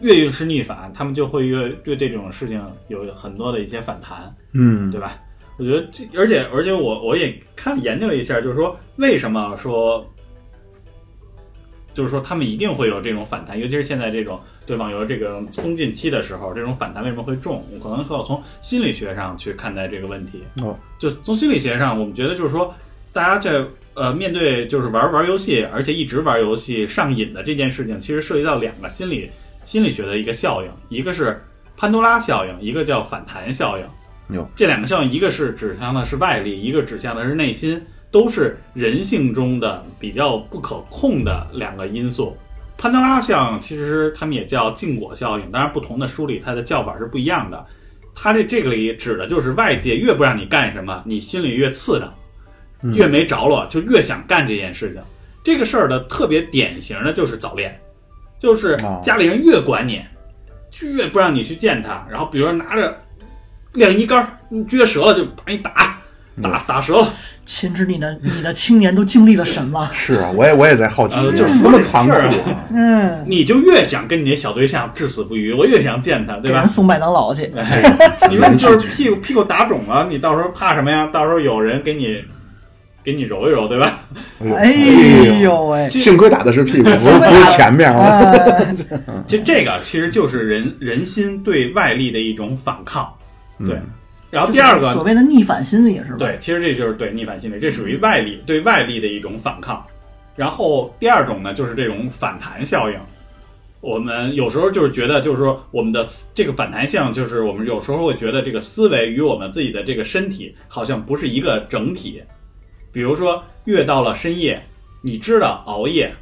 [0.01, 5.19] 越是逆反，他们就会越对这种事情有很多的一些反弹，嗯，对吧？
[5.59, 10.09] 我觉得这，而且而且我我也看研究了一下，就是说为什么说，
[11.93, 17.67] 就是说他们一定会有这种反弹，尤其是现在这种对网游这个封禁期的时候，这种反弹为什么会重？
[17.75, 20.45] 我可能要从心理学上去看待这个问题。
[20.63, 22.73] 哦，就从心理学上，我们觉得就是说，
[23.13, 29.29] 大家在呃面对就是玩玩游戏，而且一直玩游戏上瘾的这件事情，其实涉及到两个心理
[29.68, 31.44] 心理学的一个效应，一个是
[31.76, 33.85] 潘多拉效应，一个叫反弹效应。
[34.35, 37.78] 有这两个效应，一个是指向的是外力，一个指向的是内心，
[38.11, 42.35] 都是人性中的比较不可控的两个因素。
[42.78, 47.66] 潘多拉效应其实他们也叫禁果效应，当然不同的书里它的叫法是不一样的。
[48.14, 52.11] 它这这个里指的就是外界越不让你干什么，你心里越刺挠，
[52.94, 55.02] 越没着落，就越想干这件事情。
[55.44, 57.78] 这个事儿的特别典型的就是早恋，
[58.38, 60.01] 就是哦家里人越管你，
[60.70, 62.96] 就越不让你去见他，然后比如说拿着
[63.72, 65.98] 晾衣杆撅折了就把你打，
[66.42, 67.09] 打打折了。
[67.44, 69.90] 秦之，你的你的青年都经历了什么？
[69.94, 72.14] 是啊，我也我也在好奇，呃就是这么残酷。
[72.74, 76.66] 嗯，你就越想跟你那小对象至死不渝，我越想见他，对吧？
[76.66, 77.51] 送麦当劳去。
[78.31, 81.09] 你说就是屁股屁股打肿了，你到时候怕什么呀？
[81.11, 82.22] 到时候有人给你
[83.05, 84.01] 给你揉一揉，对吧？
[84.57, 84.73] 哎
[85.41, 85.89] 呦喂！
[85.89, 88.05] 幸亏打的是屁股，不是不是前面啊。
[88.05, 93.11] 啊， 其实这个其实就是人人心对外力的一种反抗，
[93.61, 93.79] 对。
[94.31, 99.83] 然后第二个所谓的逆反心理是吧？，对，其实这就是对逆反心理，这属于外力对外力的一种反抗。
[100.37, 102.97] 然后第二种呢，就是这种反弹效应。
[103.81, 112.23] 我们有时候就是觉得，就是说我们的这个反弹效应，就是我们有时候会觉得这个思维与我们自己的这个身体好像不是一个整体。
[112.92, 114.62] 比如说，越到了深夜，
[115.03, 116.14] 你知道熬夜，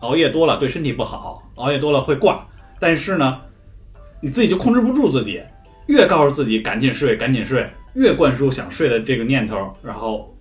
[0.00, 2.46] 熬夜多了对身体不好，熬夜多了会挂，
[2.80, 3.40] 但是呢，
[4.20, 5.40] 你自己就控制不住自己，
[5.86, 10.34] 越告诉自己赶紧睡，赶紧睡，越灌输想睡的这个念头，然后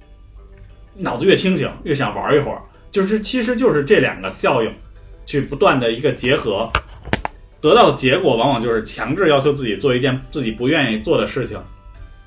[0.95, 2.61] 脑子越清醒，越想玩一会儿，
[2.91, 4.73] 就是其实就是这两个效应
[5.25, 6.69] 去不断的一个结合，
[7.61, 11.59] 得到的结果往往就是强制要求自己做一件自己不愿意做的事情。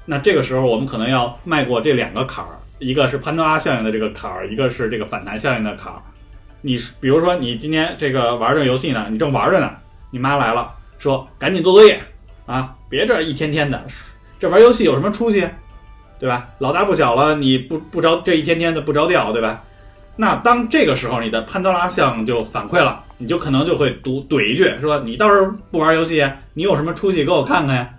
[0.06, 6.02] 那这个时候我们可能要迈过这两个坎儿，一个是潘多拉效应的这个坎儿，一个是这个反弹效应的坎儿。
[6.62, 9.70] 你比如说你今天这个玩着游戏呢，你正玩着呢，
[10.10, 12.00] 你妈来了，说赶紧做作业
[12.46, 13.80] 啊，别这一天天的，
[14.38, 15.46] 这玩游戏有什么出息？
[16.18, 16.48] 对吧？
[16.58, 19.62] 老大不小了，你不不着这一天天的不着调，对吧？
[20.16, 27.90] 那当这个时候，你的潘多拉效应就反馈了，你就可能就会怼怼一句，说你倒是不玩游戏，你有什么出息给我看看呀？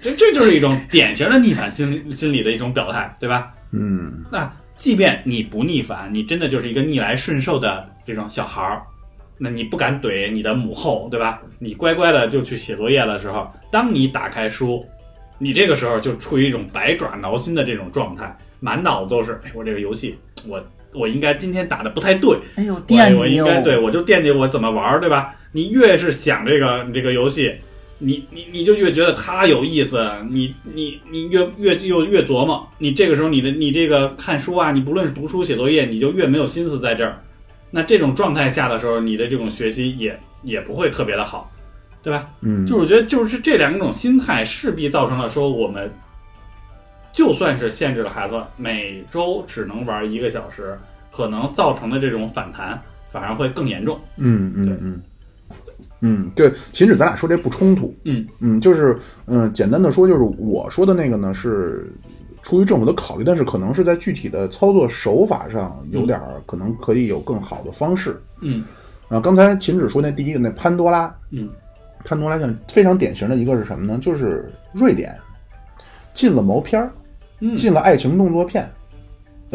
[0.00, 3.52] 这这就是一种典型的逆反心理心理的一种表态，对吧？
[3.72, 8.82] 嗯，那即便你不逆反，你真的就是一个逆来顺受的这种小孩儿，
[9.38, 11.40] 那你不敢怼你的母后，对吧？
[11.58, 14.84] 你乖乖的就去写作业的时候，当你打开书，
[15.38, 23.20] 你这个时候就处于一种百爪挠心的这种状态，满脑子都是，哎，我这个游戏，我我应该今天打的不太对，哎呦，我惦记哟！
[23.20, 25.34] 我应该对我就惦记我怎么玩儿，对吧？
[25.52, 27.54] 你越是想这个你这个游戏，
[27.98, 37.20] 你你你就越觉得它有意思，你你你越越又越琢磨，你这个时候你的你这个看书啊，你不论是读书写作业，你就越没有心思在这儿。
[37.70, 41.50] 那这种状态下的时候，你的这种学习也也不会特别的好，
[42.02, 42.28] 对吧？
[42.40, 45.90] 嗯，就是我觉得就是这两种心态势必造成了说我们。
[47.12, 50.78] 就算是限制了孩子每周只能玩一个小时，
[51.10, 52.78] 可能造成的这种反弹
[53.08, 53.98] 反而会更严重。
[54.18, 55.02] 嗯嗯嗯嗯，
[56.34, 57.94] 对，秦止，咱俩说这不冲突。
[58.04, 61.90] 嗯嗯，就是嗯，简单的说，就是我说的那个呢是
[62.42, 68.20] 出于政府的考虑，但是可能是在具体的操作手法上有点儿可能可以有更好的方式。
[68.40, 68.64] 嗯
[69.08, 71.48] 啊，刚才秦止说那第一个那潘多拉，嗯
[72.04, 73.98] 潘多拉像非常典型的一个是什么呢？
[74.00, 75.12] 就是瑞典
[76.12, 76.90] 进了毛片儿，
[77.40, 78.68] 嗯，禁了爱情动作片，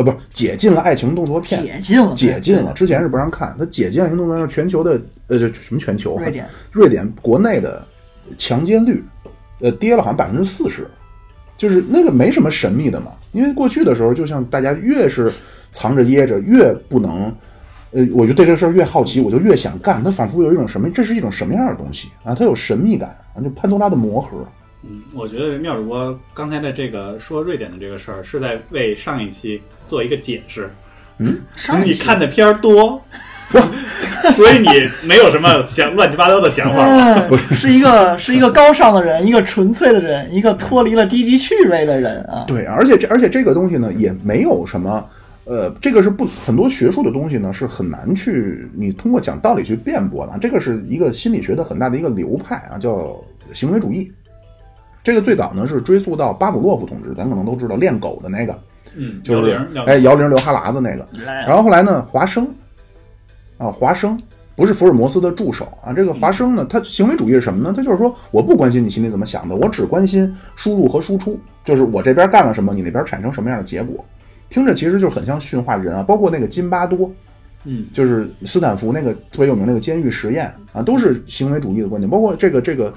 [0.02, 2.74] 呃，不是解禁了爱情动作片，解禁了，解禁了。
[2.74, 6.18] 之前是不让看，它解禁爱情动作片全球的，呃，就什么全球？
[6.18, 7.86] 瑞典瑞典国内的
[8.38, 9.04] 强奸率，
[9.62, 10.88] 呃，跌了好像百分之四十，
[11.56, 13.12] 就是那个没什么神秘的嘛。
[13.32, 15.32] 因为过去的时候，就像大家越是
[15.72, 17.34] 藏着掖着，越不能，
[17.92, 20.04] 呃，我就对这个事儿越好奇，我就越想干。
[20.04, 22.34] 它仿佛有一种什么，这是一种什么样的东西啊？
[22.34, 24.46] 它有神秘感啊，就潘多拉的魔盒。
[24.84, 30.70] 嗯，我觉得妙主播刚才的这个说瑞典的这个事儿，是在为上一期做一个解释。
[31.56, 33.00] 上一期你看的片儿多，
[34.34, 34.68] 所以你
[35.08, 36.84] 没有什么想乱七八糟的想法。
[36.84, 42.46] 嗯，是一个是一个高尚的人，一个纯粹的人，一个脱离了低级趣味的人啊。
[42.48, 45.08] 对，而且这而且这个东西呢，也没有什么，
[45.44, 50.36] 呃，这个是不很多学术的东西呢，是很难去你通过讲道理去辩驳的。
[50.40, 53.16] 这个是一个心理学的很大的一个流派啊，叫
[53.54, 54.12] 行为主义。
[55.04, 58.60] 这个最早呢是追溯到巴甫洛夫同志，咱可能都知道练狗的那个，
[58.96, 61.08] 嗯，就是摇铃，摇铃哎摇铃流哈喇子那个。
[61.48, 62.48] 然后后来呢，华生
[63.58, 64.20] 啊，华生
[64.56, 67.74] 不是福尔摩斯的助手啊，这个华生呢，他行为主义是什么呢？
[67.76, 74.04] 他就是说，我不关心你心里怎么想的，我只关心输入和输出，就是我这边干了什么，你那边产生什么样的结果。
[74.50, 77.10] 听着其实就很像驯化人啊，包括那个津巴多，
[77.64, 82.10] 嗯就是斯坦福那个特别有名那个监狱实验啊，都是行为主义的观点。
[82.10, 82.94] 包括这个这个，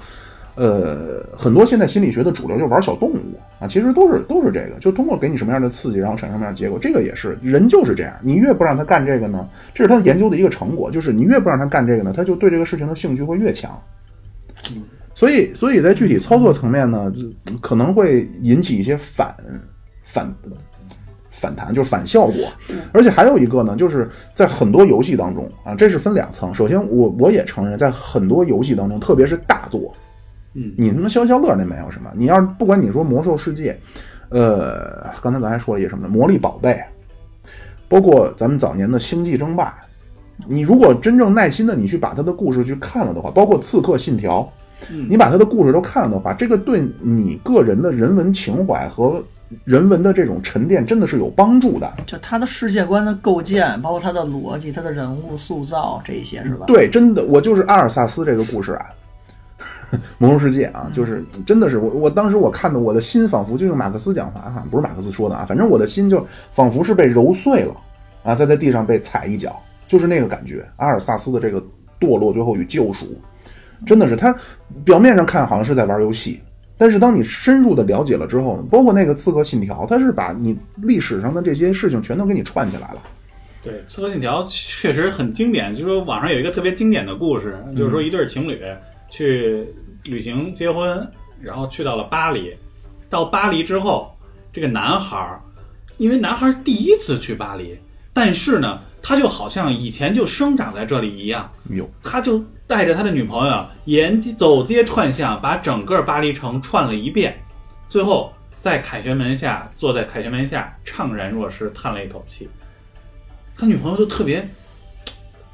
[0.55, 3.19] 呃，很多现在心理学的主流就玩小动物
[3.59, 6.79] 啊，其实都是都是这个，就通过给你什么样的刺激，然后产生什么样结果。
[6.79, 13.77] 这个也是人就是这样，你越不让他干这个呢，这是他研究的一个成果，就是你越不让他干这个呢，他就对这个事情的兴趣会越强。
[15.13, 17.13] 所以，所以在具体操作层面呢，
[17.61, 19.33] 可能会引起一些反
[20.03, 20.33] 反
[21.31, 22.35] 反弹，就是反效果。
[22.91, 26.53] 而且还有一个呢，就是在很多游戏当中啊，这是分两层。
[26.53, 29.93] 首先我，我也承认，在很多游戏当中，特别是大作，
[30.55, 32.09] 嗯你他妈消消乐那没有什么。
[32.15, 33.77] 你要是不管你说魔兽世界，
[34.29, 36.09] 呃，刚才咱还说了一些什么呢？
[36.09, 36.81] 魔力宝贝，
[37.87, 39.77] 包括咱们早年的星际争霸。
[40.47, 44.51] 你如果真正耐心的你去把他的故事去看了的话，包括刺客信条，
[44.91, 49.23] 嗯你把他的故事都看了的话，这个对你个人的人文情怀和
[49.63, 51.93] 人文的这种沉淀真的是有帮助的。
[52.05, 56.65] 就他的世界观的构建，包括他的逻辑、他的人物塑造这一些是吧？
[56.65, 58.87] 对，真的，我就是阿尔萨斯这个故事啊，
[60.17, 67.75] 魔兽世界啊，就是真的是我，我当时我看的，我的心仿佛就用马克思讲法哈，不是马克思说的啊，反正我的心就仿佛是被揉碎了
[68.23, 70.65] 啊，再在地上被踩一脚，就是那个感觉。
[70.77, 71.61] 阿尔萨斯的这个
[71.99, 73.05] 堕落，最后与救赎，
[73.85, 74.35] 真的是他
[74.83, 76.41] 表面上看好像是在玩游戏。
[76.77, 82.97] 但是当你深入的了解了之后，包括那个《刺客信条》，它是把你历史上的这些事情全都给你串起来了。
[83.63, 85.73] 对，《刺客信条》确实很经典。
[85.73, 88.59] 就是说，网上有一个特别经典的故事，就是说一对情侣
[89.09, 89.67] 去
[90.03, 91.09] 旅行结婚，
[91.41, 92.53] 然后去到了巴黎。
[93.09, 94.13] 到巴黎之后，
[94.51, 95.41] 这个男孩儿，
[95.97, 97.77] 因为男孩儿第一次去巴黎，
[98.13, 107.37] 但是呢，他就好像以前就生长在这里一样，哟，他就带着他的女朋友沿街走街串巷，把整个巴黎城串了一遍，
[107.87, 112.49] 最后在凯旋门下坐在凯旋门下怅然若失，叹了一口气。
[113.55, 114.45] 他女朋友就特别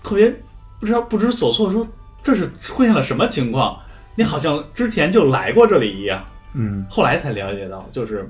[0.02, 0.34] 特别
[0.80, 1.86] 不知道不知所措，说
[2.24, 3.78] 这是出现了什么情况？
[4.16, 6.24] 你好像之前就来过这里一样。
[6.54, 6.86] 嗯。
[6.90, 8.30] 后来才了解到，就是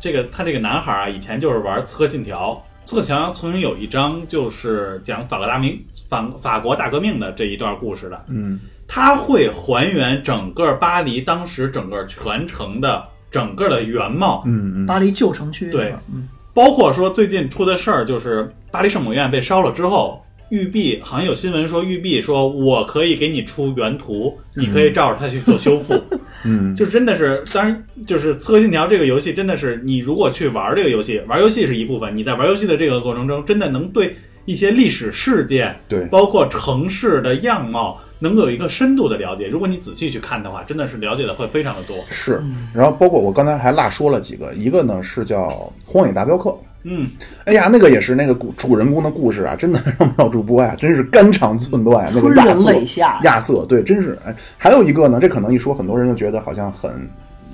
[0.00, 2.52] 这个他这个男孩啊，以前就是玩《刺客信条》，
[2.88, 8.60] 《刺客信条》曾经有一章就是讲法国大明法法国大革命的这一段故事的，嗯。
[8.88, 15.68] 他会还原整个巴黎当时整个全城的整个的原貌，嗯嗯，巴黎旧城区。
[15.72, 15.92] 对。
[16.14, 25.94] 嗯，包括说最近出的事儿，就是巴黎圣母院被烧了之后，玉璧好像有新闻说玉璧说我可以给你出原图，你可以照着它去做修复。
[26.44, 39.48] 嗯就真的是，当然就是《刺客信条》这个游戏，真的是你如果去玩这个游戏，玩游戏是一部分，你在玩游戏的这个过程中，真的能对一些历史事件，对包括城市的样貌，能够有一个深度的了解。
[39.48, 41.96] 如果你仔细去看的话，真的是了解的会非常的多。
[42.08, 42.40] 是，
[42.72, 45.48] 然后包括我刚才还落说了几个，一个呢是叫
[45.84, 46.50] 《荒野大镖客》。
[46.88, 47.04] 嗯，
[47.46, 52.12] 哎呀，那个也是那个故主人公的故事啊，真的让不了主播呀，真是肝肠寸断呀。
[52.14, 54.16] 那个春人亚瑟泪下，亚瑟，对，真是。
[54.24, 56.92] 哎，还有一个呢，这可能一说，很多人就觉得好像很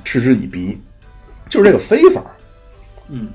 [0.04, 0.78] 嗤之以鼻，
[1.48, 2.22] 就是这个飞法，
[3.08, 3.28] 嗯，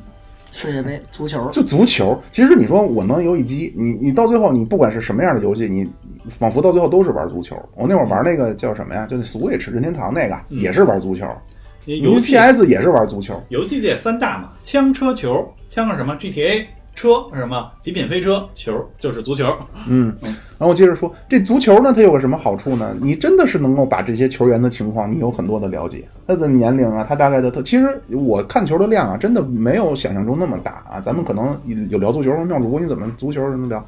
[0.51, 2.21] 世界杯足球，就足球。
[2.31, 5.89] 其实你说我能游戏机，你你到最后你不管是什么样的游戏，你
[6.29, 7.57] 仿佛到最后都是玩足球。
[7.73, 9.07] 我那会儿玩那个叫什么呀？
[9.09, 11.25] 就那 Switch 任天堂那个也是玩足球，
[11.85, 13.41] 游戏 PS 也是玩足球。
[13.49, 17.71] 游戏界三大嘛，枪车球，枪是什么？GTA，车是什么？
[17.79, 19.55] 极品飞车，球就是足球。
[19.87, 22.95] 嗯，然后我接着说，这足球呢，它有个什么好处呢？
[22.99, 30.99] 你真的是能够把这些球员的情况，你有很多的了解，他的年龄啊，他大概的特，其实我看球的量啊，真的没有想象中那么大啊。
[30.99, 31.55] 咱们可能
[31.89, 33.85] 有聊足球，妙主播你怎么足球什么聊？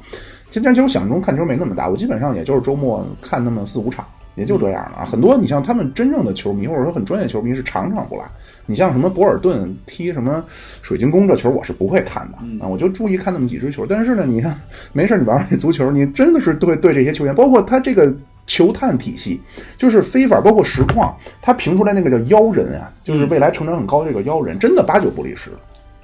[0.48, 4.06] 其实其实我想象中看球没那么大，我基本上也就是周末看那么四五场，
[4.40, 5.04] 也就这样了啊。
[5.04, 8.24] 很多你像他们真正的球迷，或者说很专业球迷是场场不来。
[8.66, 10.44] 你像什么博尔顿踢什么
[10.82, 13.84] 水晶宫这球，我是不会看的啊，我就注意看那么几支球。
[13.86, 14.56] 但是呢，你看
[14.92, 18.12] 没事，你玩玩这足球，你真的是对对这些球员，包括他这个
[18.46, 19.40] 球探体系，
[19.76, 25.50] 就是非法，包括实况，他评出来那个叫妖人啊，就是未来成长很高的这个妖人，真的八九不离十。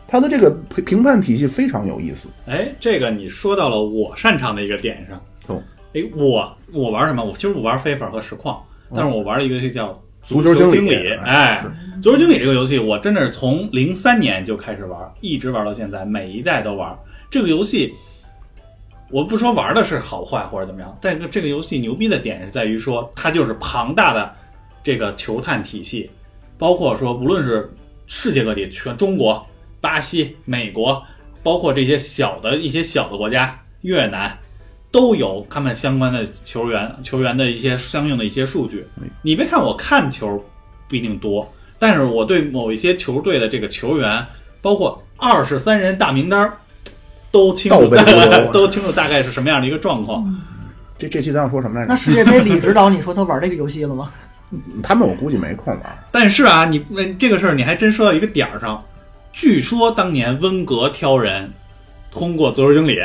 [0.08, 2.28] 他的这个评评判体系非常有意思。
[2.46, 5.20] 哎，这个你说到了我擅长的一个点上。
[5.48, 5.62] 哦，
[5.96, 7.24] 哎，我我玩什么？
[7.24, 8.62] 我其实我玩飞法和实况，
[8.94, 11.64] 但是我玩了一个游戏叫足球经经理哎，
[12.02, 16.94] 足球经理这个游戏，我真的是从零三年就开始玩，一直玩到现在，每一代都玩。
[17.30, 17.94] 这个游戏，
[19.10, 24.30] 我不说玩的是好坏或者怎么样，但是这个游戏牛逼的点是在于说，它就是庞大的
[24.84, 26.10] 这个球探体系，
[26.58, 27.72] 包括说无论是
[28.06, 29.44] 世界各地，全中国、
[29.80, 31.02] 巴西、美国，
[31.42, 34.36] 包括这些小的一些小的国家，越南。
[34.96, 38.82] 都有他们相关的球员球员的一些相应的一些数据。
[39.20, 40.42] 你别看我看球
[40.88, 41.46] 不一定多，
[41.78, 44.24] 但是我对某一些球队的这个球员，
[44.62, 46.54] 包括二十三人大名单儿，
[47.30, 47.86] 都清楚
[48.54, 50.24] 都清楚大概是什么样的一个状况。
[50.96, 51.94] 这这期咱要说什么来着那？
[51.94, 54.10] 世界杯 李指导，你说他玩这个游戏了吗？
[54.82, 55.98] 他们我估计没空玩。
[56.10, 58.82] 但是啊，你那这个事儿你还真说到一个点儿上。
[59.30, 61.52] 据说当年温格挑人
[62.10, 62.96] 通过足球经理，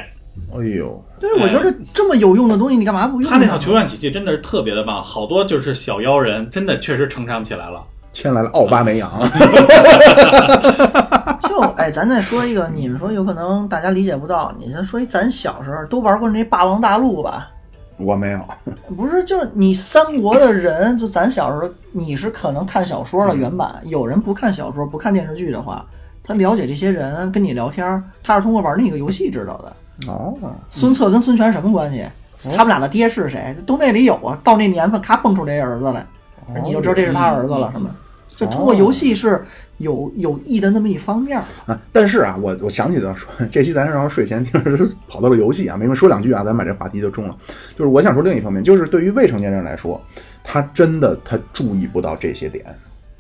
[0.54, 3.30] 哎呦，对，我觉得这么有用的东西，你干嘛不用呢？
[3.30, 7.84] 他那套球员体系真的是特别的棒，好多就是小妖人，真的确实成长起来了。
[8.14, 9.10] 牵来了奥巴梅扬。
[11.44, 17.50] 就哎，咱再说一个，你们说有可能大家理解不到，你再说一咱小时候都玩过那《霸王大陆》吧？
[17.98, 18.40] 我没有，
[18.98, 25.86] 不是，就是你三国的人，就咱小时候，你是可能看小说的原版，有人不看小说、不看电视剧的话，
[26.24, 29.72] 他了解这些人跟你聊天，他是通过玩那个游戏知道的。
[30.08, 30.36] 哦，
[30.70, 32.06] 孙策跟孙权什么关系？
[32.56, 33.56] 他们俩的爹是谁？
[33.66, 34.40] 都那里有啊。
[34.44, 36.06] 到那年份，咔蹦出这儿子来，
[36.64, 37.92] 你就知道这是他儿子了，是吗？
[38.36, 39.44] 就通过游戏是
[39.78, 41.44] 有有益的那么一方面儿。
[41.68, 47.38] 啊，但是啊，我我想起来说，这期咱是让睡前听，是跑到了游戏啊，没没说两句啊，咱把这话题就中了。
[47.78, 50.02] 就是我想说另一方面，就是对于未成年人来说，
[50.44, 52.66] 他真的他注意不到这些点，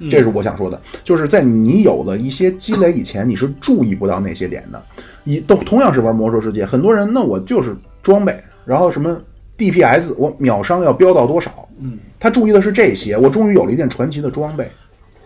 [0.09, 0.81] 这是我想说的。
[1.03, 4.83] 就是在你有了一些积累以前，你是注意不到那些点的。
[5.23, 9.19] 你都同样是玩魔兽世界，很多人那我就是装备，然后什么
[9.57, 11.67] DPS，我秒伤要飙到多少？
[11.79, 13.17] 嗯，他注意的是这些。
[13.17, 14.69] 我终于有了一件传奇的装备。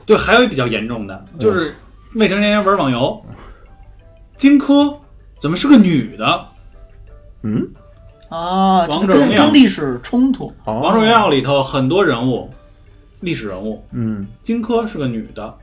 [0.05, 1.73] 对，还有一比较严重的，就是
[2.15, 3.21] 未成年人玩网游，
[4.37, 4.95] 荆轲
[5.39, 6.45] 怎么是个女的？
[7.43, 7.67] 嗯，
[8.29, 10.53] 啊，就是王者荣耀跟跟历史冲突。
[10.65, 12.49] 哦王者荣耀里头很多人物，
[13.21, 15.53] 历史人物，嗯，荆轲是个女的，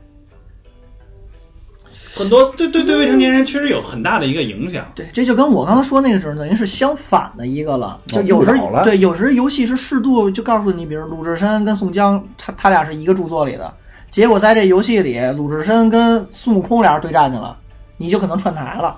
[2.15, 4.85] 很多对对对未成年人确实有很大的一个影响。
[4.93, 7.99] 对，这就跟我刚才说那个时候等于是相反的一个了。
[8.07, 13.73] 就有时误导了对，有时游戏是适度就告诉你，比如鲁智深跟宋江，他他俩是一个著作里的，
[14.11, 17.57] 结果在这游戏里，鲁智深跟孙悟空俩人对战去了，
[17.97, 18.95] 你就可能串台了，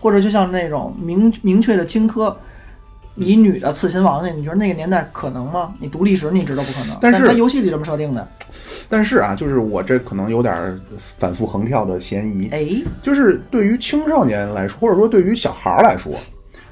[0.00, 2.34] 或者就像那种明明确的荆轲。
[3.18, 5.74] 你女的刺秦王去，你觉得那个年代可能吗？
[5.80, 8.26] 你读历史你知道不可能，但是在游戏里这么设定的。
[8.88, 12.48] 但是啊，就是我这可能有点反复横跳的嫌疑。
[12.52, 12.66] 哎，
[13.02, 16.12] 就是对于青少年来说，或者说对于小孩儿来说，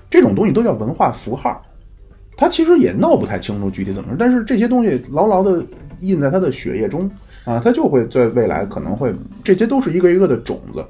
[0.09, 1.61] 这种东西都叫文化符号，
[2.37, 5.65] 他其实也闹不太清楚具体怎么但是这些东西牢牢的
[6.01, 7.11] 印在他的血液中
[7.45, 10.85] 啊，他就会在未来可能会，这些都是一个一个的种子，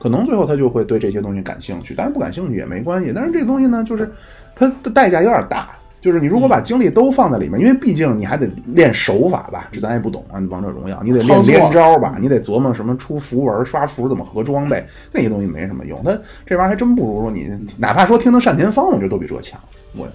[0.00, 4.10] 可能最后他就会对这些东西感兴趣，当然不感兴趣也没关系，但是这个东西呢，就是
[4.54, 5.70] 它的代价有点大。
[6.00, 10.36] 就是你如果把精力都放在里面，因为毕竟你还得练手法吧，这咱也不懂啊。
[10.50, 15.98] 王者荣耀，你得练连招吧，你得琢磨什么出符文、刷符怎么合装备，那些东西没什么用。
[16.04, 16.10] 它
[16.44, 19.58] 这玩意儿还真不如说你，哪怕说听听单田芳，我觉得都比这强。
[19.96, 20.06] 我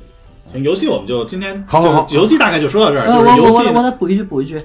[0.45, 3.07] 行，游戏我们就今天好好好游戏大概就说到这儿。
[3.07, 4.63] 我是游戏我我我再补一句补一句，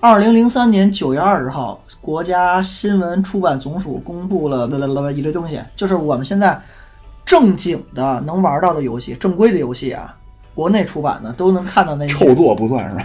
[0.00, 6.60] 二零零三年九月二十号，国家新闻出版总署公布了啦啦啦啦一堆东西，就是我们现在
[7.24, 10.14] 正经的能玩到的游戏，正规的游戏啊，
[10.54, 13.04] 国内出版的都能看到那些臭作不算是吧？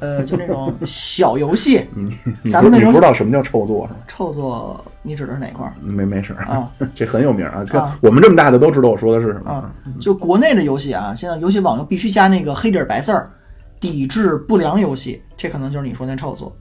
[0.00, 4.00] 呃，就那种小游戏， 你你咱们那时候你不知道什么叫臭作是吧？
[4.08, 5.72] 臭作，你指的是哪块儿？
[5.80, 7.64] 没没事儿啊，这很有名啊。
[7.64, 13.30] 这啊我们这么大的都知道我说的是什么啊，就国内的游戏啊，现在游戏网游必须加那个黑底儿白字儿，
[13.78, 16.54] 抵制不良游戏，这可能就是你说那臭作，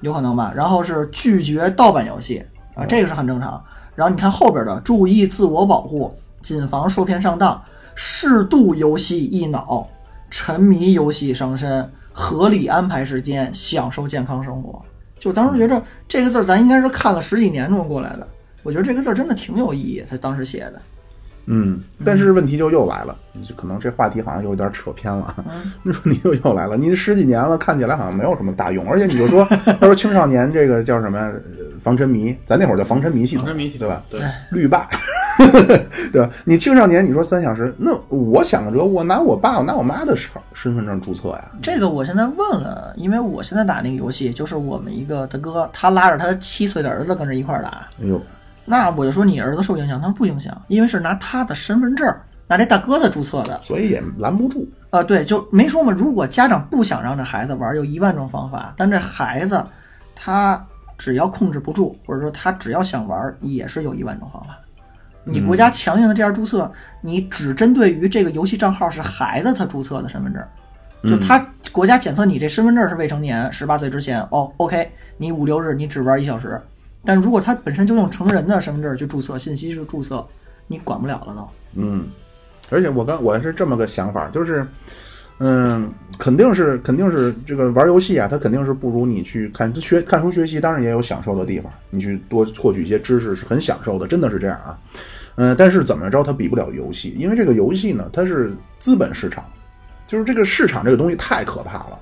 [0.00, 0.52] 有可能吧？
[0.56, 2.42] 然后是拒绝盗版游戏
[2.74, 3.62] 啊，这个是很正常。
[3.96, 7.60] 然后你看后边的，注意自我保护，谨防受骗上当，
[7.96, 9.88] 适度游戏益脑，
[10.30, 14.80] 沉迷游戏伤身，合理安排时间，享受健康生活。
[15.18, 18.28] 就当时觉着这个字儿，咱应该是看了十几年这么过来的。
[18.62, 20.82] 我觉得这个字儿真的挺有意义，他当时写的。
[21.48, 25.32] 嗯，但是问题就又来了，就可能这话题好像有点扯偏了。
[25.48, 29.44] 嗯 你说你又又来了，你十几年了，看起来好像没有什么大用，而且你就说，
[29.80, 31.40] 他说青少年这个叫什么呃
[31.86, 34.02] 防沉迷，咱那会儿叫防沉迷系统，防沉迷系统对吧？
[34.10, 34.20] 对，
[34.50, 34.88] 绿霸，
[36.12, 36.28] 对吧？
[36.44, 47.86] 你青少年，你说三小时，那我想着我拿我爸，我拿我妈的身身份证注册呀，这个我现在问了，因为我现在打那个游戏，就是我们一个大哥，他拉着他七岁的儿子跟着一块儿打。
[48.02, 48.20] 哎呦，
[48.64, 52.12] 那我就说你儿子受影响，他说不影响，因为是拿他的身份证，
[52.48, 53.56] 拿这大哥的注册的。
[53.62, 54.68] 所以也拦不住。
[54.90, 55.92] 啊，对，就没说嘛。
[55.96, 59.64] 如果家长不想让这孩子玩，有一万种方法，但这孩子
[60.16, 60.66] 他
[60.98, 64.58] 只要控制不住，或者说他只要想玩，也是有一万种方法。
[65.24, 66.70] 你国家强硬的这样注册，
[67.00, 70.42] 你只针对于这个游戏账号是孩子他注册的身份证，
[71.02, 76.60] 就他国家检测你这身份证是未成年，十八岁之前，哦，OK，你五六日你只玩一小时。
[77.04, 80.26] 但如果他本身就用成人的身份证去注册，信息是注册，
[80.68, 81.48] 你管不了了都。
[81.74, 82.06] 嗯，
[82.70, 84.66] 而且我刚我是这么个想法，就是，
[85.38, 94.78] 嗯，肯定是肯定是这个玩游戏啊，它肯定是不如你去看学看书学习，当然也有享受的地方，你去多获取一些知识是很享受的，真的是这样啊。
[95.34, 99.44] 嗯，但是怎么着它比不了游戏，因为这个游戏呢，它是资本市场，
[100.08, 101.98] 就是这个市场这个东西太可怕了。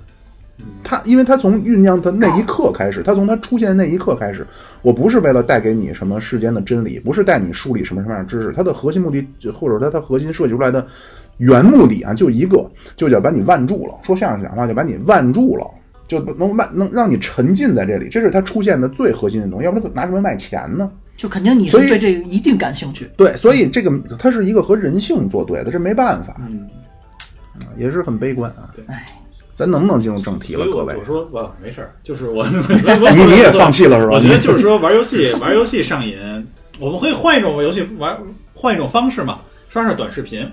[0.85, 4.47] 它，因为它从酝酿的那一刻开始，它从它出现的那一刻开始，
[4.83, 10.87] 我不是为了带给你什么世间的真理，不是带你梳理什么什么样的知识，它的核心目的，或者它它核心设计出来的
[11.39, 12.65] 原目的啊，就一个，
[12.97, 13.95] 就叫把你万住了。
[14.03, 15.67] 说相声讲话就把你万住了，
[16.07, 20.91] 就能万能让你沉浸在这里，这是它出现的最核心的东西，要不然它拿什么卖钱呢？
[21.17, 23.09] 就肯定你是所以对这个一定感兴趣。
[23.17, 26.37] 对，所以这个它是一个和人性作对的，这没办法。
[26.41, 26.69] 嗯，
[27.77, 28.85] 也是很悲观啊对。
[28.89, 29.07] 哎，
[29.55, 31.05] 咱能不能进入正题了，各位我我？
[31.05, 32.45] 说不没事儿，就是我
[33.15, 34.15] 你你也放弃了是吧？
[34.17, 36.17] 我觉得就是说玩游戏玩游戏上瘾，
[36.81, 38.19] 我们可以换一种游戏玩
[38.53, 40.45] 换一种方式嘛，刷刷短视频。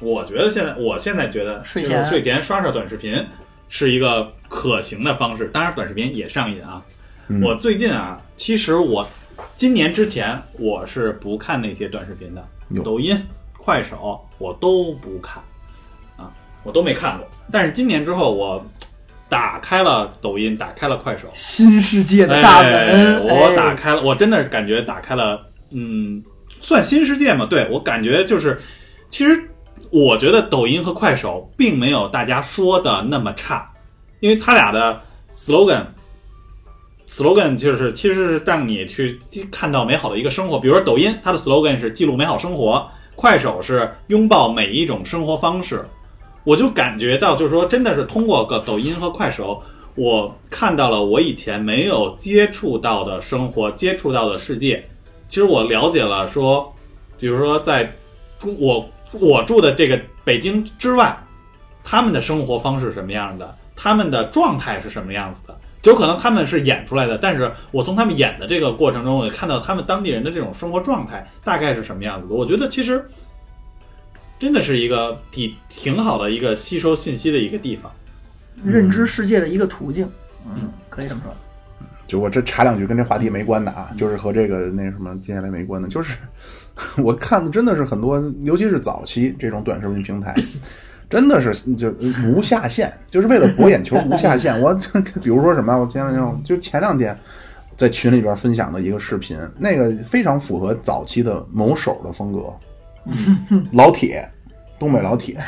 [0.00, 3.24] 我觉得现在我现在觉得睡前就是睡前刷刷短视频
[3.68, 6.82] 是一个可行的方式，当然短视频也上瘾啊。
[7.28, 9.08] 嗯我最近啊，其实我
[9.56, 12.44] 今年之前我是不看那些短视频的，
[12.84, 13.18] 抖音、
[13.56, 15.42] 快手我都不看
[16.18, 16.30] 啊，
[16.62, 17.26] 我都没看过。
[17.50, 18.64] 但是今年之后，我
[19.26, 25.40] 打开了抖音，打开了快手，新世界的大门，哎我哎打开了，我真的感觉打开了，
[25.70, 26.22] 嗯，
[26.60, 27.46] 算新世界嘛？
[27.46, 28.60] 对我感觉就是，
[29.08, 29.42] 其实
[29.94, 33.64] 我觉得抖音和快手并没有大家说的那么差，
[34.18, 35.84] 因为它俩的 slogan。
[37.06, 39.16] slogan 就是其实是让你去
[39.52, 42.84] 看到美好的一个生活，比如说抖音，它的 slogan 是记录美好生活；
[43.14, 45.84] 快手是拥抱每一种生活方式。
[46.42, 49.62] 我就感觉到，就是说，真的是通过个抖音和快手，
[49.94, 54.84] 我看到了我以前没有接触到的生活，接触到的世界。
[55.28, 56.74] 其实我了解了说，
[57.16, 57.94] 比如说在
[58.40, 58.84] 中我
[59.20, 61.16] 我住的这个北京之外，
[61.82, 65.58] 他们的生活方式是什么样的，他们的状态是什么样子的。
[65.84, 72.34] 有可能他们是演出来的，但是我从他们演的这个过程中，我也看到他们当地人的这种生活状态大概是什么样子的。
[72.34, 73.04] 我觉得其实
[74.38, 77.92] 真的是一个挺挺好的一个吸收信息的一个地方。
[78.64, 80.08] 认知世界的一个途径，
[80.46, 81.34] 嗯，可以这么说。
[82.06, 86.16] 就我这插两句跟这话题没关的啊，就是和这个那什么接下来没关的，就是
[87.02, 90.34] 我看的真的是很多，尤其是早期这种短视频平台，
[91.08, 91.90] 真的是就
[92.24, 94.60] 无下限，就是为了博眼球无下限。
[94.60, 94.74] 我
[95.22, 97.16] 比如说什么，我前两天就前两天
[97.76, 102.52] 在群里边分享的一个视频，那个非常符合早期的某手的风格，
[103.72, 104.28] 老铁，
[104.78, 105.38] 东北老铁，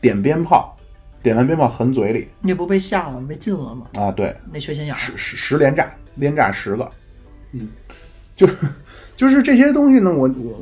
[0.00, 0.71] 点鞭炮，
[1.22, 3.26] 点完鞭炮狠嘴里你不被吓了吗？
[3.28, 3.86] 被禁了吗？
[3.94, 6.90] 啊，对，那缺心眼儿，十十十连炸，连炸十个，
[7.52, 7.68] 嗯，
[8.34, 8.56] 就是
[9.16, 10.60] 就是这些东西呢，我我，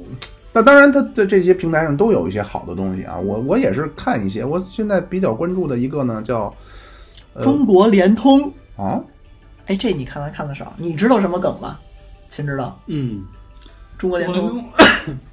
[0.53, 6.55] 那当然它在这些平台上都有一些好的东西啊，我我也是看一些，我现在比较关注的一个呢叫
[7.41, 8.53] 中国联通。
[8.77, 9.01] 啊，
[9.67, 11.79] 哎，这你看来看的少，你知道什么梗吗？
[12.29, 13.25] 秦知道，嗯，
[13.97, 14.65] 中国联通。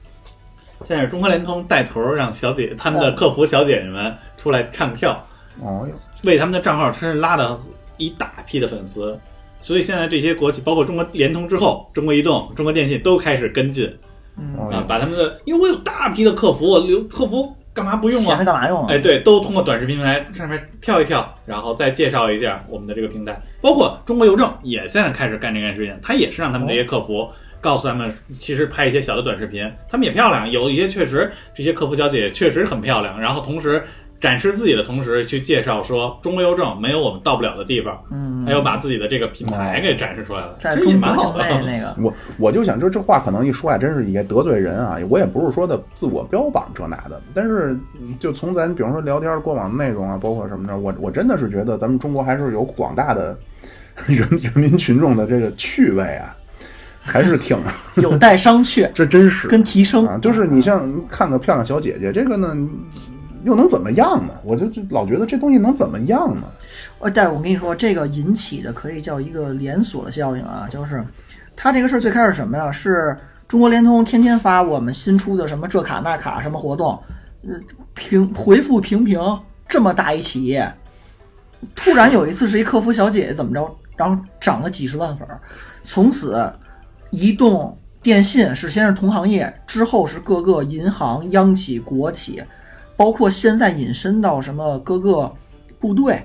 [0.85, 5.23] 现在是中国联通带头让小姐他们的客服小姐姐们出来唱跳，
[5.61, 5.87] 哦，
[6.23, 7.59] 为他们的账号真是拉了
[7.97, 9.17] 一大批的粉丝。
[9.59, 13.91] 所以现在这些国企，包括中国联通之后，中国移动、中国电信都开始跟进
[14.35, 18.45] 哦啊，把他们的，因为我有大批的客服，我留客服干嘛不用啊闲着？
[18.45, 18.87] 干嘛用啊？
[18.91, 27.27] 哎，对，都通过短视频平台上面跳一跳，然后再介绍一下我们的这个平台，包括中国邮政也现在开始干这件事情，他也是让他们这些客服
[27.61, 33.81] 告诉他们，其实拍一些小的短视频，他们也漂亮，有一些确实这些客服小姐确实很漂亮，然后同时
[34.19, 41.43] 展示自己的同时去介绍说中国邮政没有我们到不了的地方，嗯，还有把自己的这个品牌给展示出来了，在其实也蛮好的。
[41.43, 44.97] 内那个，我我就想，这这话可能一说啊，真是也得罪人啊。
[45.09, 53.37] 我也不是说的自我标榜这那的，但是嗯就从咱比方说聊天过往的内容啊，包括什么的，我我真的是觉得咱们中国还是有广大的
[54.07, 56.35] 人人民群众的这个趣味啊，
[57.07, 57.57] 还是挺
[57.95, 60.17] 有待商榷 这真是跟提升啊。
[60.21, 62.55] 就是你像看个漂亮小姐姐，这个呢
[63.43, 64.33] 又能怎么样呢？
[64.43, 66.43] 我就就老觉得这东西能怎么样呢？
[66.99, 71.03] 呃，但我跟你说，这个引起的可以叫一个连锁的效应啊，就是
[71.55, 72.71] 它这个事儿最开始什么呀？
[72.71, 76.99] 是中国联通天天发我们新出的什么这卡那卡什么活动，
[77.43, 77.55] 呃，
[77.93, 79.19] 平回复平平，
[79.67, 80.69] 这么大一企业，
[81.75, 85.39] 突然有一次是一客服小姐姐怎么着，然后涨了几十万粉儿，
[85.83, 86.51] 从此
[87.09, 92.43] 移动、电信是先是同行业，之后是各个银行、央企、国企，
[92.95, 95.31] 包括现在引申到什么各个
[95.79, 96.21] 部队。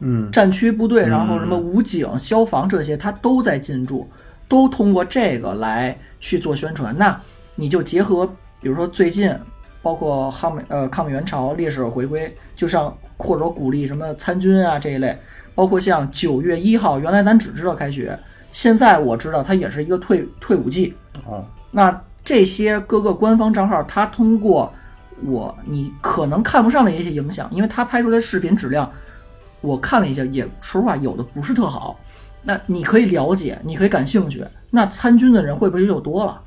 [0.00, 4.08] 嗯，战区部队，然后什么武警、消防这些，他都在进驻，
[4.46, 6.96] 都通过这个来去做宣传。
[6.96, 7.20] 那
[7.56, 8.24] 你就结合，
[8.60, 9.34] 比如说最近，
[9.82, 15.18] 包括抗美呃抗美援朝烈士回归，就像或者说鼓励什么参军啊这一类，
[15.52, 18.16] 包括像九月一号，原来咱只知道开学，
[18.58, 20.92] 现在我知道它也是一个退退伍季。
[21.24, 24.74] 哦，那这些各个官方账号，它通过
[25.24, 28.90] 我你可能看不上的一些影响，因为它拍出来视频质量，
[29.60, 32.00] 我看了一下，也说实话有的不是特好。
[32.42, 36.42] 那你可以了解，你可以感兴趣，那参军的人会不会就多了？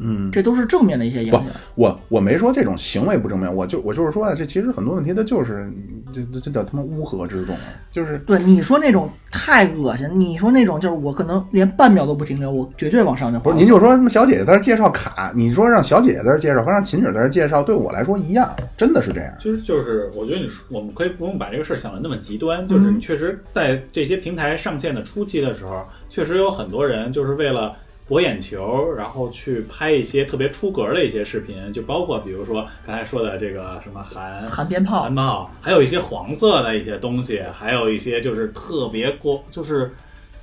[0.00, 5.70] 嗯，这都是正面的一些影不响。，我我没说这种行为不正面，我就我就是说啊，这其实很多问题它就是
[6.12, 13.44] 这这这叫他妈乌合之众啊，就是对你说那种太恶心，你说那种就是我可能连半秒都不停留，我绝对往上就滑。
[13.44, 19.32] 不是您就说他妈小姐姐在这介绍卡，你说让小姐姐在这介绍和让秦姐在这介绍，对我来说一样，真的是这样。
[19.38, 27.76] 其实就是，我觉得你说我们可以不用把这个事儿想的那么极端，就是你确实在这些平台上线的初期的时候，确实有很多人就是为了
[28.10, 39.94] 博眼球，然后去拍一些特别出格的一些视频，就包括比如说刚才说的这个什么含含鞭炮韩，炮，还有一些黄色的一些东西，还有一些就是特别过，就是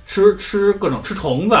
[0.06, 1.54] 吃吃各种吃虫子。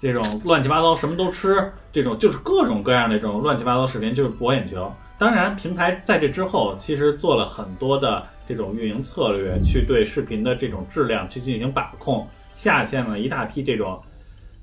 [0.00, 4.90] 这种乱七八糟什么都吃，这种就是各种各样的这种乱七八糟视频，就是博眼球。
[5.18, 13.98] 当然，平台在这之后其实做了很多的这种运营策略，去对视频的这种质量去进行把控，下线了一大批这种，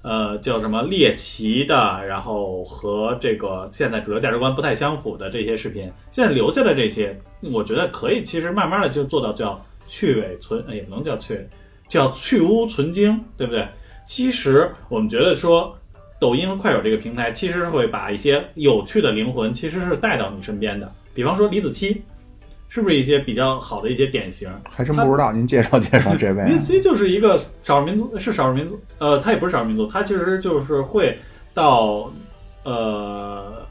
[0.04, 5.92] 呃，叫什么猎奇的，然后和这个现在主流价值观不太相符的这些视频。
[6.12, 7.20] 现在留下的这些，
[7.52, 11.48] 我觉得可以，其实慢慢的就做到叫去伪存，也不能叫去，
[11.88, 13.68] 叫去污存精，对不对？
[14.06, 15.78] 其实我们觉得说，
[16.20, 20.92] 抖音和快手这个平台其实会把一些有趣的灵魂其实是带到你身边的。
[21.14, 21.96] 比方说李子柒，
[22.74, 24.50] 是不是一些比较好的一些典型？
[24.70, 31.20] 还真不知道，您介绍介绍这位李子柒就是一个少数民族，是少数民族，呃，他也不是少数民族，他其实就是会
[31.54, 32.10] 到
[32.64, 33.68] 呃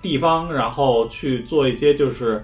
[0.00, 2.40] 地方，然后去做一些就是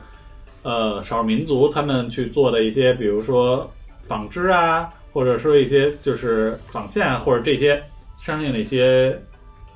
[0.65, 3.71] 呃少数民族他们去做的一些，比如说
[4.03, 7.81] 纺织啊，或者说一些就是纺线啊，或者这些
[8.21, 9.17] 相应的一些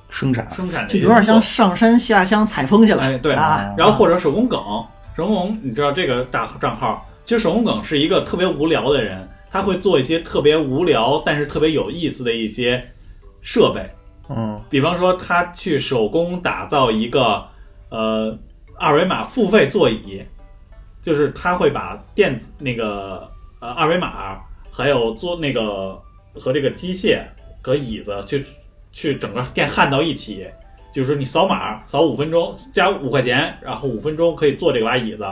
[0.09, 3.03] 生产生产就有点像上山下乡采风去了。
[3.03, 4.59] 哎，对啊，然后或者手工梗，
[5.15, 12.85] 手工梗，你知道这个大账号，其实手工梗是一个特别无聊的人，他会做一些特别无聊但是特别有意思的一些
[13.41, 13.89] 设备，
[14.29, 14.59] 嗯。
[14.69, 17.45] 比方说他去手工打造一个
[17.89, 18.37] 呃
[18.77, 20.21] 二维码付费座椅，
[21.01, 23.29] 就是他会把电子那个
[23.61, 24.37] 呃二维码
[24.69, 25.97] 还有做那个
[26.33, 27.21] 和这个机械
[27.61, 28.45] 和椅子去
[28.91, 30.45] 去整个电焊到一起，
[30.95, 35.25] 就是说你扫码扫五分钟加五块钱，然后五分钟可以坐这把椅子，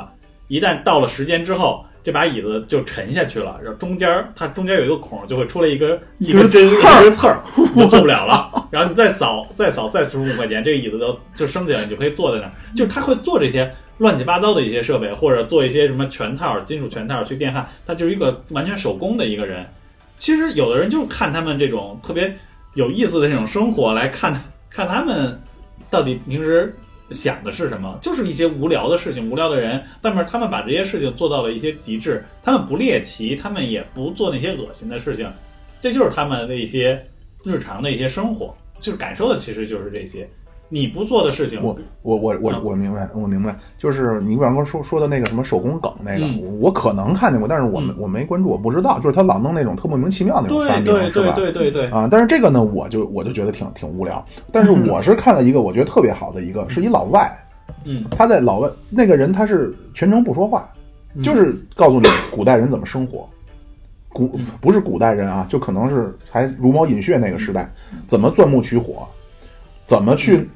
[0.49, 1.83] 一旦到了时间之后。
[2.05, 7.41] 这把椅子就沉下去了，然后中间儿它中间有一个孔，就会出来一根一根针一根刺儿，
[7.73, 8.67] 你 就坐不了了。
[8.69, 12.51] 然后你再扫再扫再出五块钱，这个椅子就就升起来，你就可以坐在那儿。
[12.75, 19.65] 就是他会做这些乱七八糟的一些设备，或者做一些什么全套、金属全套去电焊，他就是一个完全手工的一个人。
[20.17, 22.37] 其实有的人就是看他们这种特别
[22.73, 24.33] 有意思的这种生活，来看
[24.69, 25.41] 看他们
[25.93, 26.73] 到底平时
[27.11, 35.31] 想的是什么，就是一些无聊的事情、无聊的人，但是他们把这些事情做到了一些极致，他们不猎奇，他们也不做那些恶心的事情，
[35.79, 36.99] 这就是他们的一些
[37.43, 40.27] 日常的一些生活，就是感受的其实就是这些。
[40.73, 46.41] 你不做的事情，我我我我我明白，我明白，就是你比方说说说的那个什么手工梗那个，嗯。
[46.41, 51.33] 我我可能看见过，但是我没我没关注，我不知道，就是他老弄那种特莫名其妙那种对翻对对是吧？
[51.35, 54.25] 对对对，啊，但是这个呢，我就我就觉得挺挺无聊。
[54.51, 57.31] 但是 我是看了一个我觉得特别好的一个，是一老外，
[57.85, 60.67] 嗯，他在老外那个人他是全程不说话，
[61.21, 63.29] 就是告诉你古代人怎么生活。
[64.09, 64.47] 古嗯。
[64.59, 67.71] 不是古代人啊，就可能是还茹毛饮血那个时代，
[68.07, 69.07] 怎么钻木取火，
[69.85, 70.47] 怎么去，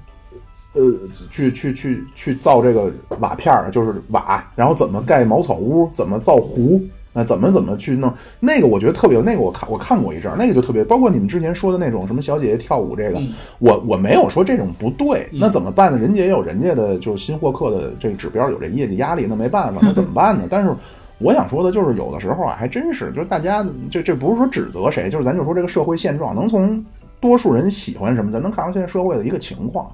[0.77, 0.93] 呃，
[1.31, 6.79] 去去去去造这个瓦片儿，就是瓦，然后怎么盖茅草屋，怎么造壶，
[7.13, 15.97] 啊，怎么怎么去弄那个，我觉得特别有那个，我看我看过一阵儿，那个就特别，包括你们之前说的那种什么小姐姐跳舞这个，嗯我我没有说这种不对，嗯那怎么办呢？
[15.97, 20.43] 人家也有人家的就是新获客的这个指标，有这业绩压力，那没办法，那 怎么办呢？
[20.49, 20.71] 但是
[21.17, 26.85] 我想说的就是，有的时候啊，还真是，就是大家这这不是说指责谁，就是咱就说这个社会现状，能从
[27.19, 29.89] 多数人喜欢什么，咱能看出现在社会的一个情况。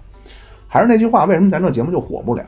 [0.74, 2.44] 还是那句话，为什么咱这节目就火不了？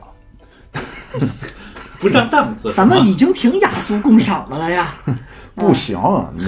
[2.00, 2.72] 不上档次。
[2.72, 4.88] 咱们已经挺雅俗共赏的了呀，
[5.54, 5.96] 不行，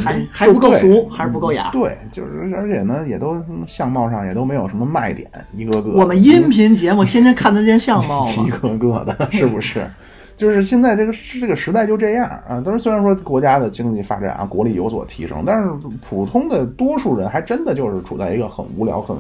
[0.05, 1.71] 还还不够俗，还是不够雅。
[1.71, 5.91] 对，就是而且呢，也都相貌上也都没有什么卖点，一个个。
[5.93, 8.51] 我们音频节目天天看得见相貌 一？
[8.51, 9.89] 个个的，是不是？
[10.37, 12.61] 就是现在这个这个时代就这样啊。
[12.65, 15.71] 但是虽然说国家的经济发展啊，国力有所提升，但是
[16.09, 19.17] 普通的多数人还真的就是处在一个很无聊、很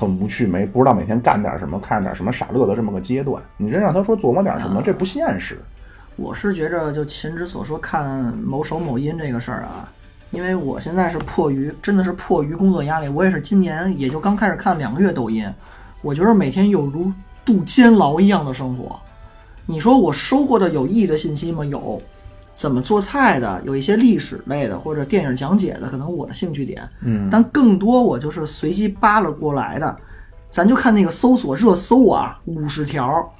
[0.00, 3.42] 很无趣，没不知道每天干点什么、看点什么傻乐的这么个阶段。
[3.58, 5.60] 你真让他说琢磨点什么，这不现实。
[6.16, 9.86] 我是觉着，就秦之所说看某手某音这个事儿啊，
[10.30, 15.46] 因为我现在是迫于真的是迫于工作压力，我也是今年也就刚开始看两个月抖音，
[16.00, 17.12] 我觉得每天有如
[17.44, 18.98] 度监牢一样的生活。
[19.66, 21.62] 你说我收获的有意义的信息吗？
[21.64, 22.00] 有，
[22.60, 26.86] 怎么做菜的，有一些历史类的或者电影讲解的，可能我的兴趣点。
[27.00, 29.96] 嗯，但更多我就是随机扒拉过来的，
[30.50, 33.32] 咱就看那个搜索热搜啊，五十条，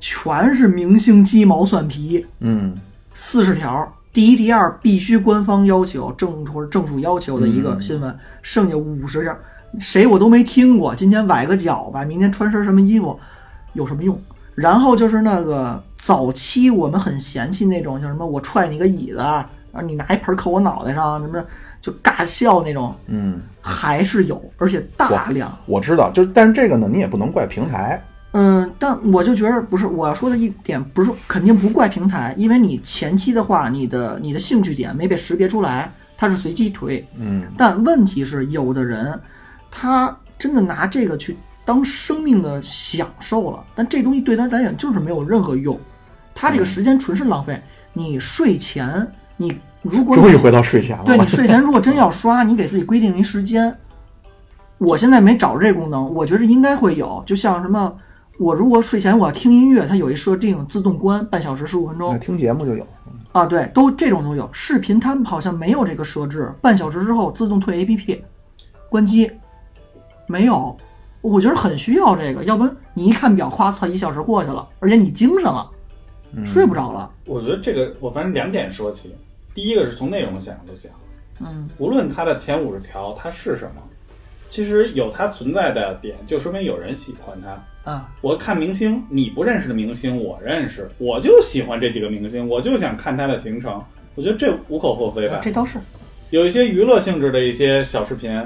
[0.00, 2.76] 全是明星鸡毛蒜皮，嗯
[3.12, 9.38] 四十条，第一、第二必须官方要求、政或者政府要求的一个嗯新闻，剩下五十条，
[9.78, 10.92] 谁我都没听过。
[10.96, 13.16] 今天崴个脚吧，明天穿身什么衣服，
[13.74, 14.20] 有什么用？
[14.56, 21.42] 然后就是那个早期我们很嫌弃那种，像什么我踹你个椅子啊，然后你拿一盆扣我脑袋上，什么
[21.80, 25.56] 就尬笑那种，嗯，还是有，而且大量。
[25.64, 27.98] 我知道，就是但是这个呢，你也不能怪平台。
[28.32, 37.02] 嗯，但我就觉得不是我要说的一点，不是肯定不怪平台，因为你前期的话，你的你的兴趣点没被识别出来，它是随机推。
[37.16, 39.18] 嗯但问题是，有的人
[39.70, 41.34] 他真的拿这个去
[41.64, 45.80] 当生命的享受了，但这东西对他来讲就是没有任何用，
[46.34, 47.60] 他这个时间纯是浪费。
[47.92, 51.04] 你睡前，你如果你终于回到睡前了。
[51.04, 53.74] 对你睡前如果真要刷，你给自己规定一时间。
[54.78, 57.22] 我现在没找着这功能，我觉得应该会有。
[57.24, 57.96] 就像什么，
[58.38, 62.84] 我如果睡前我要听音乐，它有一设定自动关半小时十五分钟听节目就有。
[63.30, 64.48] 啊，对，都这种都有。
[64.52, 68.20] 视频他们好像没有这个设置，半小时之后自动退 APP，
[68.88, 69.30] 关机，
[70.26, 70.76] 没有。
[71.20, 75.73] 我觉得很需要这个，要不然你一看表，夸操，一小时过去了，而且你精神了，嗯
[76.44, 77.10] 睡不着了。
[77.26, 79.14] 我觉得这个我反正两点说起，
[79.54, 80.92] 第一个是从内容角度讲，
[81.40, 83.82] 嗯无论它的前五十条它是什么，
[84.48, 87.90] 其实有它存在的点，就说明有人喜欢它。
[87.90, 95.40] 啊，我看明星，你不认识的明星我认识，我就喜欢这几个明星，我就想看他的行程，我觉得这无可厚非吧。
[95.42, 95.78] 这倒是。
[96.30, 98.42] 有一些娱乐性质的一些小视频，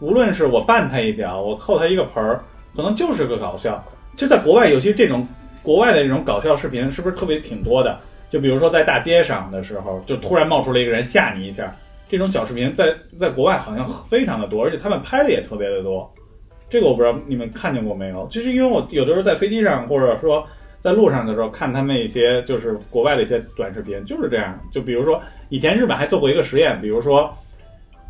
[0.00, 2.42] 无论是我绊他一脚，我扣他一个盆儿，
[2.74, 3.82] 可能就是个搞笑。
[4.16, 5.24] 其实，在国外，尤其这种
[5.62, 7.98] 国外的这种搞笑视频，是不是特别挺多的？
[8.28, 11.74] 就比如说在大街上的时候，就突然冒出来一个人吓你一下，
[12.08, 16.08] 这种小视频在在国外好像非常的多，而且他们拍的也特别的多。
[16.68, 18.26] 这个我不知道你们看见过没有？
[18.28, 20.46] 就是因为我有的时候在飞机上，或者说
[20.78, 24.56] 在路上的时候，看他们一些就是国外的一些短视频，就是这样。
[24.72, 27.28] 就比如说以前日本还做过一个实验，比如说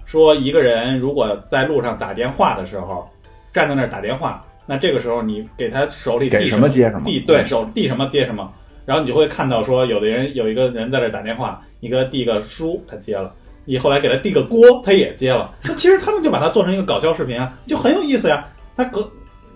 [0.04, 3.08] 说一个人如果在路上打电话的时候，
[3.54, 8.52] 站在那儿打电话，那这个时候你给他手里递给什么接什么递对手递什么接什么，
[8.86, 13.32] 然后你就会看到说有的人有一个人在这儿打电话，你给他递个书，他接了。
[13.66, 15.54] 你后来给他递个锅，他也接了。
[15.62, 18.46] 那其实他们就把它做成一个搞笑视频啊，就很有意思呀。
[18.76, 19.08] 他可，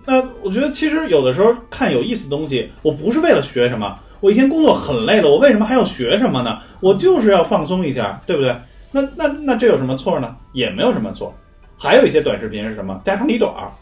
[0.05, 6.61] 那我觉得其实有的时候看有意思的东西，我不是为了学什么，我一天工作很累了，我为什么还要学什么呢？
[6.81, 8.55] 我就是要放松一下，对不对？
[8.93, 10.37] 那那那这有什么错呢？
[10.53, 11.35] 也没有什么错。
[11.77, 13.73] 还有一些短视频是什么家长里短儿，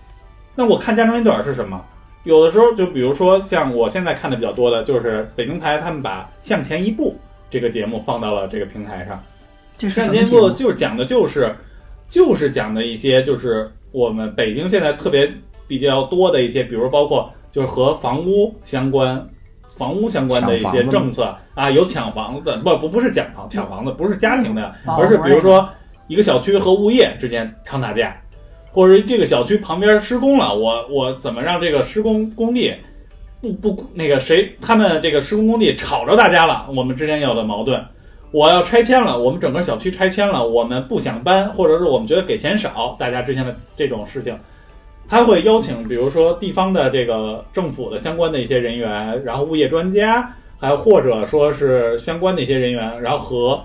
[0.54, 1.80] 那我看家长里短儿是什么？
[2.24, 7.10] 有的时候就比如说像我现在看的比较多的，就是北京台他们把《向前一步》
[7.50, 9.22] 这个节目放到了这个平台上。
[9.76, 10.30] 这是向前一？
[10.30, 11.54] 步就是讲的就是
[12.08, 15.30] 就是讲的一些就是我们北京现在特别
[15.66, 19.26] 比较多的一些，比如包括就是和房屋相关。
[19.74, 25.66] 房屋相关的一些政策啊，有抢房子的，不不不是抢房抢房子，不是家庭的，啊而是比如说
[26.08, 28.14] 一个小区和物业之间常打架，
[28.72, 32.74] 或者这个小区旁边施工了，我我怎么让这个施工工地
[33.40, 37.84] 不不那个谁他们这个施工工地吵着大家了，我们之间有的矛盾，
[38.30, 44.34] 我要拆迁了，我们整个小区拆迁了，我们不想搬，或者是我们觉得给钱少，大家之间的这种事情，
[45.08, 53.62] 他会邀请比如说地方的这个政府的相关的一些人员，然后物业专家，还或者说是相关的一些人员，然后和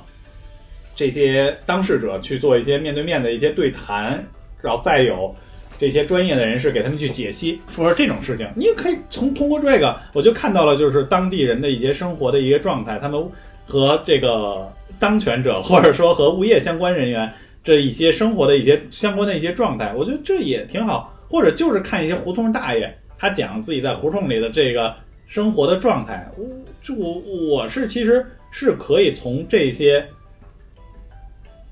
[0.95, 4.26] 这些当事者去做一些面对面的一些对谈，
[4.62, 5.36] 然后再有
[5.80, 13.24] 这些专业的人士给他们去解析，说这种事情，你也可以从通过这个，我就看到了就是当地人的一些生活的一些状态，他们
[13.66, 17.32] 和这个当权者或者说和物业相关人员
[17.64, 21.14] 这一些生活的一些相关的一些状态，我觉得这也挺好。
[21.30, 24.95] 或者就是看一些胡同大爷，他讲自己在胡同里的这个
[25.26, 26.45] 生活的状态，我
[26.82, 30.01] 就我我是其实是可以从这些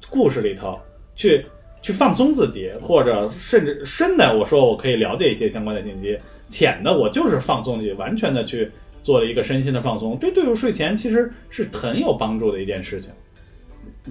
[0.10, 0.78] 故事里头
[1.16, 1.46] 去
[1.86, 6.18] 去放松自己，或者甚至深的，我说我可以了解一些相关的信息，
[6.50, 8.68] 浅的我就是放松自己，完全的去
[9.04, 13.12] 做了一个身心的放松，这对我睡前其实是很有帮助的一件事情。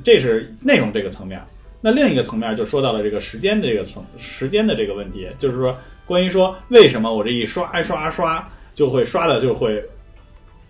[0.04, 1.42] 这是内容这个层面。
[1.80, 9.82] 那另一个层面就说到了这个时间的这个层时间的这个问题，就是说关于说为什么我这一刷刷刷就会刷的就会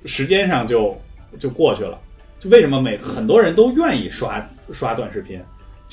[0.07, 0.99] 时间上就
[1.39, 2.01] 就过去了，
[2.39, 4.43] 就为什么每很多人都愿意刷
[4.73, 5.39] 刷短视频？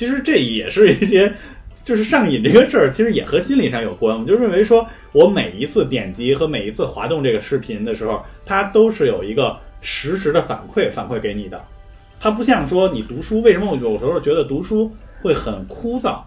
[0.02, 1.32] 其实这也是一些
[1.76, 4.20] 就是上瘾这个事儿，其实也和心理上有关。
[4.20, 11.64] 我就认为说我每一次点击和每一次滑动这个视频的时候，它都是有一个实时的反馈反馈给你的。
[12.20, 14.92] 它不像说你读书，为什么我有时候觉得读书
[15.22, 16.22] 会很枯燥？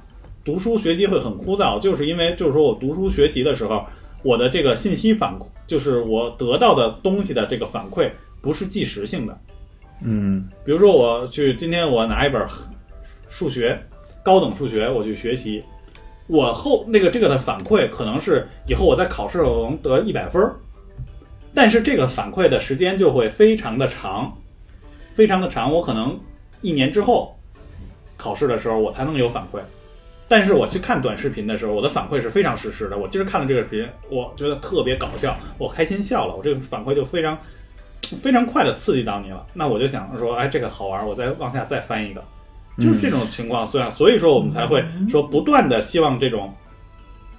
[0.44, 3.84] 读书学习会很枯燥，就是因为就是说我读书学习的时候，
[4.22, 8.08] 我的这个信息反就是我得到的东西的这个反馈
[8.40, 9.36] 不是即时性的。
[10.00, 12.40] 嗯比如说我去今天我拿一本
[13.28, 13.78] 数学
[14.22, 15.62] 高等数学我去学习，
[16.26, 20.54] 我后那个这个的反馈可能是以后我在考试我能得一百分儿，
[21.54, 24.36] 但是这个反馈的时间就会非常的长，
[25.14, 26.18] 非常的长，我可能
[26.60, 27.38] 一年之后
[28.16, 29.60] 考试的时候我才能有反馈。
[30.26, 32.96] 但是我去看短视频的时候，我的反馈是非常实时的。
[32.96, 37.38] 我今儿看了这个视频，我觉得特别搞笑，我开心笑了，我这个反馈就非常
[38.22, 39.46] 非常快的刺激到你了。
[39.52, 42.24] 那我就想说，哎，这个好玩，我再往下再翻一个，
[42.78, 43.66] 就是这种情况。
[43.66, 46.52] 虽然所以说我们才会说不断的希望这种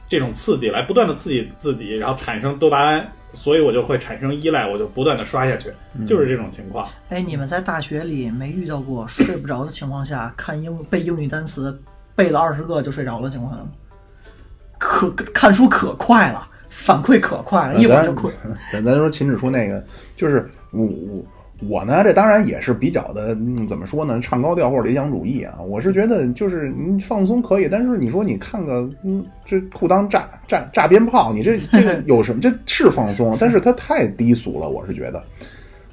[0.08, 5.74] 这种刺激来不断的刺激自己，然后产生多巴胺，所以我就会产生依赖，我就不断的刷下去，
[6.06, 6.88] 就是这种情况。
[7.10, 11.78] 哎，你们在大学里没遇到过睡不着的情况下看英背英语单词，
[12.16, 13.68] 背了二十个就睡着的情况吗？
[14.78, 18.32] 可看书可快了，反馈可快了，一会儿就困。
[18.72, 19.84] 咱咱说秦指出那个，
[20.16, 21.26] 就是我我
[21.68, 25.60] 我呢，这当然也是比较的，嗯、怎么说呢，唱高调或者理想主义啊。
[25.62, 32.42] 我是觉得就是你放松可以，但是你说你看个嗯，这裤裆炸炸炸鞭炮，你这这个有什么？
[32.42, 35.24] 这是放松，但是它太低俗了，我是觉得。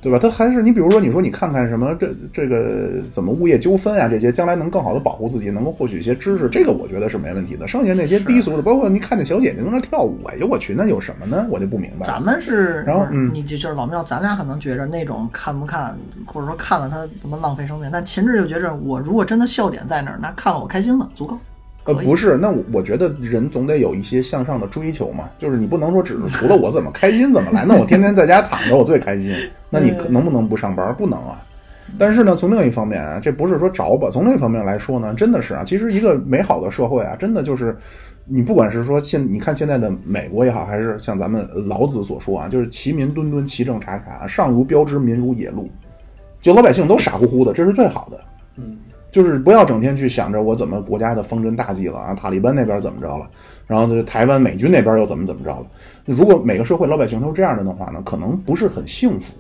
[0.03, 0.19] 对吧？
[0.19, 7.69] 它还是你，比如说，你说你看看什么这这个怎么物业纠纷啊，这些将来能更好的保护自己，能够获取一些知识，这个我觉得是没问题的。
[7.69, 11.47] 剩下那些低俗的，包括你看那小姐姐在那跳舞，哎呦我去，那有什么呢？
[11.49, 12.05] 我就不明白。
[12.05, 15.97] 咱们是，然后嗯你就就是老庙，咱俩可能觉着那种看不看，
[16.27, 21.39] 或者说看了他怎么浪费生命，但秦志就觉着我如果真的笑点在那儿，那看了我开心了，足够。
[21.85, 29.35] 呃，不是，那我我觉得人总得有一些向上的追求嘛，就是你不能说只是除了我怎么开心怎么来，那我天天在家躺着我最开心，
[29.69, 30.95] 那你能不能不上班？
[30.95, 31.43] 不能啊。
[31.99, 37.77] 但是呢，从另一方面啊，这不是说着吧，从另一方面来说呢，真的是啊，其实一个美好的社会啊，真的就是
[38.25, 45.69] 你不管是说现你看现在的美国也好，还是像咱们老子所说啊，就是其民敦敦，其政察察，上如标之，民如野鹿，
[46.41, 48.21] 就老百姓都傻乎乎的，这是最好的。
[49.13, 53.31] 嗯，就是不要整天去想着我怎么国家的方针大计了啊，塔利班那边怎么着了，
[53.67, 55.67] 然后这台湾美军那边又怎么怎么着了。
[56.07, 59.35] 如果每个社会老百姓都是这样的的话呢，可能不是很幸福。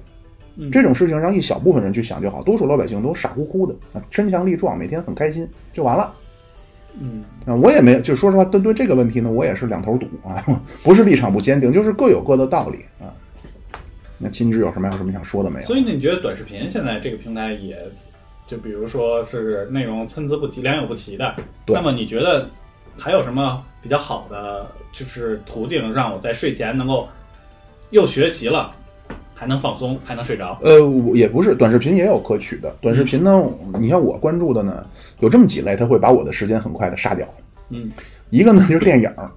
[0.56, 6.12] 嗯这种事情让一小部分人去想就好，多数老百姓都傻乎乎的啊，身强力壮，每天很开心就完了。
[7.00, 10.44] 嗯，啊，我也没就说实话，对对这个问题呢，我也是两头堵啊，
[10.84, 13.08] 不是立场不坚定，就是各有各的道理啊。
[14.18, 15.66] 那金枝有什么有什么想说的没有？
[15.66, 17.74] 所以你觉得短视频现在这个平台也，
[18.52, 21.34] 就比如说是内容参差不齐、良莠不齐的，
[21.64, 22.46] 对那么你觉得
[22.98, 27.08] 还有什么比较好的就是途径，让我在睡前能够
[27.92, 28.70] 又学习了，
[29.34, 30.58] 还能放松，还能睡着？
[30.62, 32.70] 呃，我也不是，短视频也有可取的。
[32.82, 33.42] 短视频呢，
[33.80, 34.84] 你像我关注的呢，
[35.20, 37.26] 有这么几类，它会把我的时间很快的杀掉。
[37.70, 37.90] 嗯，
[38.28, 39.30] 一个呢就是电影儿，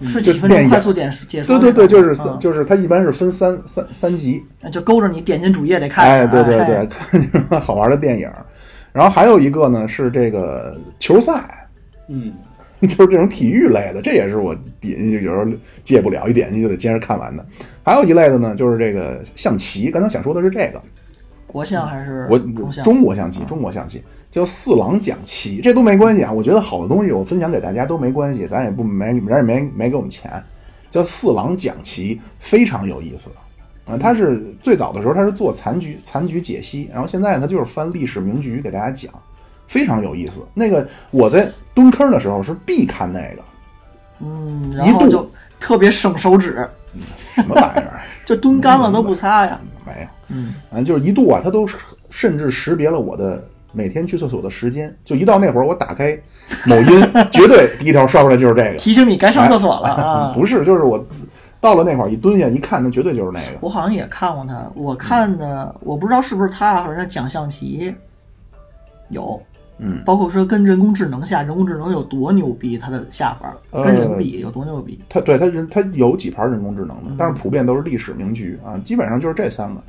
[0.00, 6.04] 是几分钟快速点解说对对对，就是三，嗯就是它一般是分三三三集，就勾着你点进主页得看。
[6.04, 8.30] 哎，对对对，哎， 看什么好玩的电影。
[8.92, 11.68] 然后还有一个呢是这个球赛，
[12.08, 12.32] 嗯，
[12.82, 15.44] 就是这种体育类的，这也是我点进去有时候
[15.84, 17.44] 戒不了，一点进去就得接着看完的。
[17.84, 20.82] 还有一类的呢，就是这个象棋，刚才想说的是这个，
[21.46, 22.38] 国象还是国？
[22.82, 24.02] 中国象棋，中国象棋
[24.38, 26.30] 叫四郎讲棋，这都没关系啊。
[26.30, 30.30] 我觉得好的东西我分享给大家都没关系，咱也不没人也没没给我们钱，
[30.88, 33.28] 叫四郎讲棋，非常有意思。
[33.84, 39.12] 啊，他是最早的时候他是做残局残局解析，然后现在他就是翻历史名局给大家讲，
[39.66, 40.40] 非常有意思。
[40.54, 43.42] 那个我在蹲坑的时候是必看那个，
[44.20, 46.68] 嗯，一度然后就特别省手指，
[47.34, 48.00] 什么玩意儿？
[48.24, 49.58] 就蹲干了都不擦呀。
[49.84, 51.66] 没有，嗯，啊，就是一度啊，他都
[52.10, 53.42] 甚至识别了我的
[53.78, 56.18] 每天去厕所的时间，就一到那会儿，我打开
[56.66, 57.00] 某音，
[57.30, 58.76] 绝对第一条刷出来就是这个。
[58.76, 60.32] 提醒你该上厕所了啊。
[60.34, 61.06] 不是，就是我
[61.60, 63.58] 到了那会儿一蹲下一看，那绝对就是那个。
[63.60, 67.94] 我好像也看过他，我看的我不知道是不是他，好像讲象棋
[69.10, 69.40] 有，
[69.78, 74.98] 嗯，包括说跟人工智能下，人工智能有多牛逼，他的下法呃跟人比有多牛逼。
[75.08, 79.80] 他对他人他有几盘人工智能的，但是普遍都是历史名局啊，基本上就是这三个。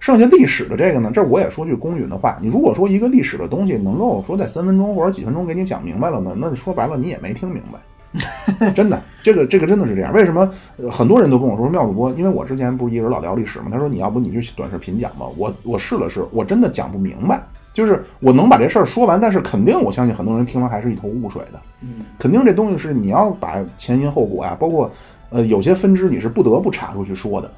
[0.00, 7.78] 剩下历史的这个呢，这我也说句公允的话，你如果说一个历史的东西能够说在三分钟或者几分钟给你讲明白了呢，那说白了你也没听明白。
[8.74, 10.10] 真的，这个这个真的是这样。
[10.14, 12.10] 为什么呃很多人都跟我说妙主播？
[12.12, 15.26] 因为我之前不是一直老聊历史嘛，他说你要不你去短视频讲吧。
[15.36, 17.42] 我我试了试，我真的讲不明白。
[17.74, 21.60] 就是我能把这事儿说完，但是肯定我相信很多人听完还是一头雾水的。
[21.82, 24.90] 嗯，肯定这东西是你要把前因后果呀、包括
[25.28, 27.52] 呃有些分支你是不得不查出去说的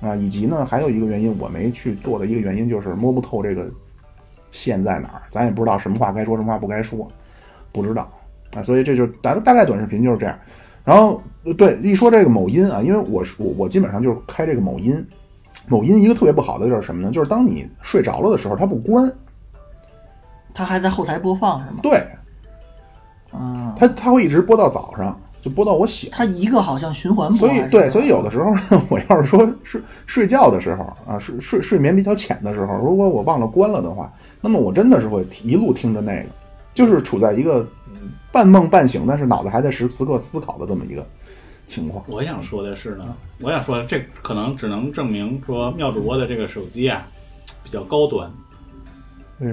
[0.00, 3.66] 啊，以及呢还有一个原因我没去做的一个原因就是摸不透这个
[4.50, 7.06] 线在哪儿，咱也不知道什么话该说，什么话不该说，
[7.72, 8.10] 不知道。
[8.54, 10.36] 啊，所以这就大大概短视频就是这样。
[10.84, 11.22] 然后
[11.56, 15.06] 对一说这个某音啊，因为我是我我基本上就是开这个某音，
[15.68, 17.12] 某音一个特别不好的就是什么呢？
[17.12, 19.12] 就是当你睡着了的时候，它不关，
[20.52, 21.78] 它还在后台播放是吗？
[21.82, 22.04] 对
[23.30, 26.10] 啊，它它会一直播到早上，就播到我醒。
[26.12, 36.26] 他一个好像循环播所以对，所以有的时候呢，我要是说睡睡觉的时候啊，睡睡睡眠比较浅的时候，如果我忘了关了的话，那么我真的是会一路听着那个，
[36.74, 41.06] 就是处在一个嗯半梦半醒，但是脑子还在时时刻思考的这么一个
[41.66, 42.04] 情况。
[42.08, 47.06] 我想说的是呢，我想说这可能只能证明说妙主播的这个手机啊
[47.62, 48.30] 比较高端，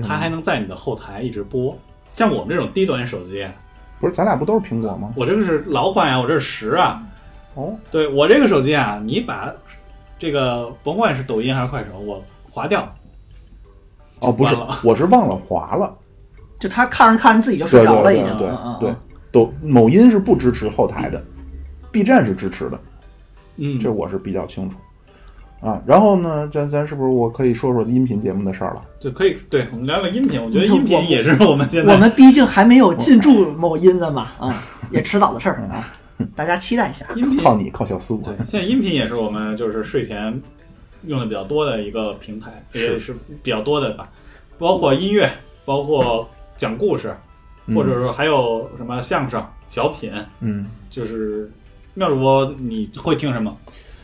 [0.02, 1.78] 它还能在你的后台一直播。
[2.10, 3.46] 像我们这种低端手机，
[4.00, 5.14] 不是咱俩不都是苹果吗？
[5.16, 7.02] 我这个是老款呀，我这是十啊。
[7.56, 9.52] 哦，对我这个手机啊，你把
[10.20, 12.88] 这个甭管是抖音还是快手，我划掉，
[14.22, 15.96] 哦，不是，我是忘了划了。
[16.60, 18.38] 就他看着看着自己就对睡着了，对已经。
[18.80, 18.94] 对
[19.32, 21.24] 抖某音是不支持后台的
[21.92, 22.80] ，B 站是支持的，
[23.58, 24.78] 嗯，这我是比较清楚。
[25.60, 28.84] 啊，然后呢，咱咱是不是我可以说说音频节目的事儿了？
[29.00, 30.42] 就可以对我们聊聊音频。
[30.42, 35.84] 我觉得音频也是我们现在我们毕竟还没有进驻某音的嘛，啊，也迟早的事儿啊，
[36.36, 37.06] 大家期待一下。
[37.16, 38.18] 音频靠你，靠小苏。
[38.18, 40.40] 对，现在音频也是我们就是睡前
[41.08, 44.08] 用的比较多的一个平台，也是比较多的吧，
[44.60, 45.28] 包括音乐，
[45.66, 47.16] 包括讲故事，
[47.74, 51.52] 或者说还有什么相声、小品，嗯，就是
[51.96, 53.58] 妙主播你会听什么？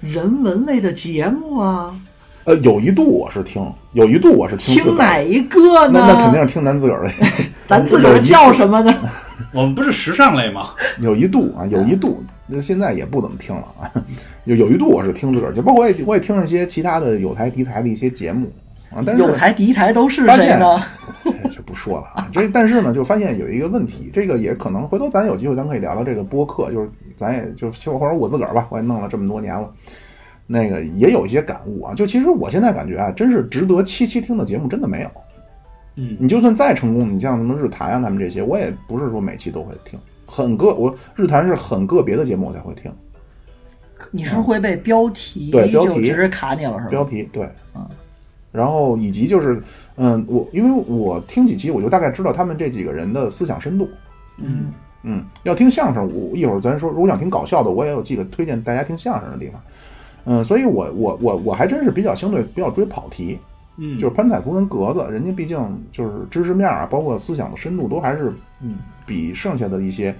[0.03, 1.95] 人文类的节目啊，
[2.43, 5.91] 呃，有一度我是听，有一度我是听听哪一个呢？
[5.93, 7.13] 那那肯定是听咱自个儿的。
[7.65, 8.93] 咱自个儿叫什么呢？
[9.55, 10.71] 我们不是时尚类吗？
[10.99, 13.89] 有一度啊，有一度，那现在也不怎么听了啊。
[14.43, 18.51] 有有一度我是听自个儿，就包括我也我也听一些其他的有台敌台的一些节目
[18.95, 20.79] 啊，但是有台第一台都是谁呢？
[21.43, 22.29] 这就不说了啊。
[22.31, 29.69] 这但是呢，就发现有一个问题，这个也可能回头咱有机会咱可以聊聊这个播客，就是咱也就或者我自个儿吧，我也弄了这么多年了。
[30.45, 35.09] 那个也有一些感悟啊，就其实我现在感觉啊，真是值得期期听的节目真的没有。
[35.95, 42.91] 嗯，你就算再成功，你像什么日坛啊，他们这些，我也不是说每期都会听，很个我日坛是很个别的节目我才会听。
[44.11, 46.89] 你是会被标题对标题直接卡你了是吧？
[46.89, 47.87] 标题对，嗯，
[48.53, 49.61] 然后以及就是，
[49.97, 53.89] 嗯，我因为我听几期，我就大概知道他们这几个人的思想深度。
[54.37, 59.59] 嗯，嗯，要听相声，我一会儿咱说，如果想听搞笑的，我也有几个推荐大家听相声的地方。
[60.25, 63.39] 嗯，所以我我我我还真是比较相对比较追跑题，
[63.77, 65.59] 嗯，就是潘采夫跟格子，人家毕竟
[65.91, 68.31] 就是知识面啊，包括思想的深度，都还是
[68.61, 70.15] 嗯比剩下的一些。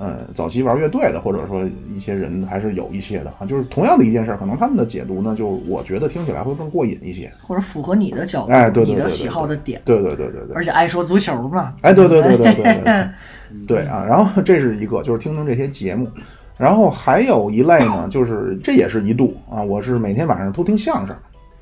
[0.00, 1.62] 呃，早期玩乐队的，或者说
[1.94, 7.30] 一些人还是有一些的啊，就是同样的一件事，可能他们的解读呢，就我觉得听起来会更过瘾一些。
[7.46, 11.74] 或者符合你的角度，哎对对对对你的喜好的点，对对对对对，而且爱说足球嘛。
[11.82, 16.08] 哎，对对对对对对对，对 啊，然后 这是一个，就是听听这些节目，
[16.56, 21.14] 然后还有一类呢，就是这也是一度啊，我是每天晚上都听相声，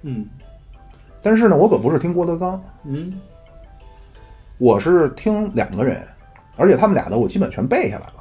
[0.02, 0.24] 嗯。
[1.20, 3.12] 但是呢，我可不是听郭德纲，嗯。
[4.58, 6.00] 我是听两个人，
[6.56, 8.17] 而且他们俩的我基本全背下来了，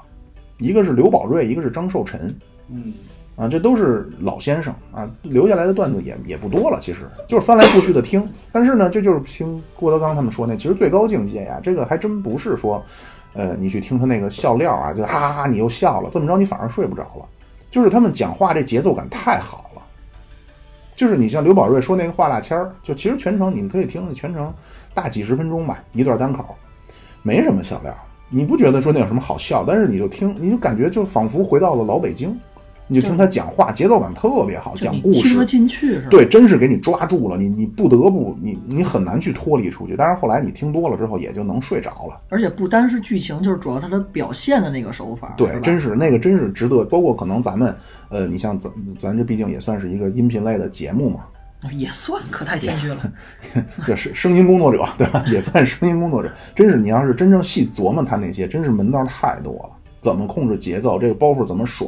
[0.57, 2.35] 一个是刘宝瑞，一个是张寿臣。
[2.69, 2.93] 嗯
[3.37, 8.27] 啊，这都是老先生啊，留下来的段子也也不多了，其实就是翻来覆去的听。
[8.51, 12.83] 但是呢，这就是听郭德纲他们说那，其实最高境界呀，这个还真不是说，
[13.33, 17.25] 呃，你去听他那个笑料啊，就哈哈哈你又笑了，这么着你反而睡不着了。
[17.69, 19.81] 就是他们讲话这节奏感太好了，
[20.95, 24.51] 就是你像刘宝瑞说那个话大签儿，就其实全程你可以听，全程
[24.95, 26.55] 大几十分钟吧，一段单口，
[27.21, 27.95] 没什么笑料，
[28.29, 32.37] 你不觉得说那有什么好笑，但是你就听，你就感觉就仿佛回到了老北京。
[32.89, 36.07] 你就听他讲话，节奏感特别好，讲故事听得，进去是吧？
[36.09, 39.93] 对，真是给你抓住了，你你不得不，你你很难去脱离出去。
[39.97, 42.21] 当然后来你听多了之后，也就能睡着了。
[42.29, 46.85] 而且不单是剧情，就是主要他的表现的那个手法，对是，真是那个真是值得。
[46.85, 47.75] 包括可能咱们，
[48.07, 51.25] 呃，你像咱咱这毕竟也算是一个音频类的节目嘛，
[51.71, 53.11] 也算，可太谦虚了。
[53.85, 55.23] 就是声音工作者，对吧？
[55.27, 56.31] 也算声音工作者。
[56.53, 59.77] 真是你要是真正细琢磨他那些，真是门道太多了。
[59.99, 60.99] 怎么控制节奏？
[60.99, 61.87] 这个包袱怎么甩？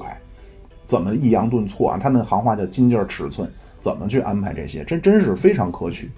[0.85, 1.99] 怎么抑扬顿挫啊？
[2.01, 3.47] 他那行话叫金劲儿尺寸，
[3.79, 4.83] 怎么去安排这些？
[4.83, 6.11] 真真是非常可取。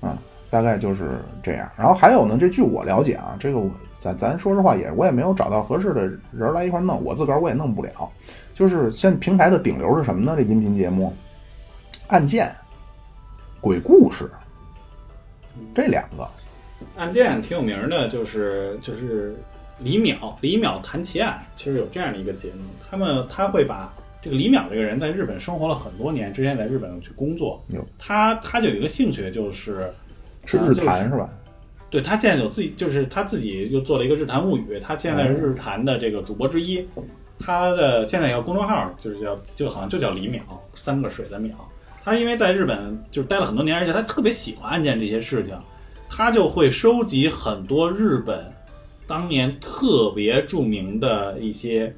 [0.00, 0.18] 啊，
[0.50, 1.66] 大概就是这样。
[1.78, 3.62] 然后还有呢，这据我了解啊，这个
[3.98, 7.90] 咱咱说实话也我也没有找到合适的人来一块弄，我自个儿我也弄不了。
[8.54, 10.34] 就是现在平台的顶流是什么呢？
[10.36, 11.14] 这音频节目，
[12.10, 12.52] 案件、
[13.60, 14.28] 鬼故事
[15.72, 16.28] 这两个。
[16.96, 19.36] 案件挺有名的，就是就是
[19.78, 29.88] 李淼李淼谈奇案，其实有这样的一个节目，他们他会把这个李淼这个人在日本生活了很多年，之前在日本去工作有，他他就有一个兴趣就是
[30.46, 31.30] 是日坛是吧？
[31.90, 36.84] 对他现在有自己，就是他自己又做了一个日坛物语，他现在是日坛的这个主播之一。
[37.38, 40.40] 他的现在有个公众号，就是叫就好像就叫李淼，
[40.74, 41.52] 三个水的淼。
[42.04, 45.54] 他因为在日本就是待了很多年，而且他特别喜欢案件这些事情，
[46.08, 48.44] 他就会收集很多日本
[49.06, 51.94] 当年特别著名的一些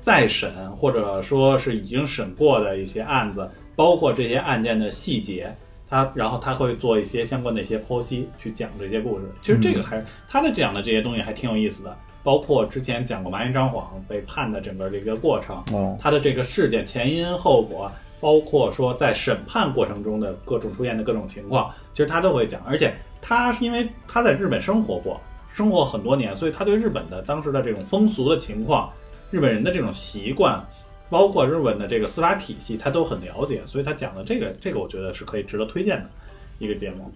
[0.00, 5.54] 再审或者说是已经审过的一些案子，包括这些案件的细节。
[5.90, 9.24] 他然后他会做一些相关的一些剖析，去讲这些故事。
[9.40, 22.60] 其实这个还他的讲的这些东西还挺有意思的，包括之前讲过麻原彰晃被判的整个这个过程，哦，他的这个事件前因后果，包括说在审判过程中的各种出现的各种情况，其实他都会讲。
[22.64, 28.90] 而且他是因为他在日本生活过，生活很多年，所以他对日本的当时的这种风俗的情况，
[29.30, 30.62] 日本人的这种习惯。
[31.10, 36.10] 包括日本的这个司法体系，他都很了解，所以他讲的这个这个，我觉得是可以值得推荐的
[36.58, 37.10] 一个节目。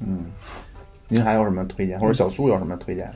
[0.00, 0.26] 嗯，
[1.08, 3.10] 您还有什么推荐，或者小苏有什么推荐？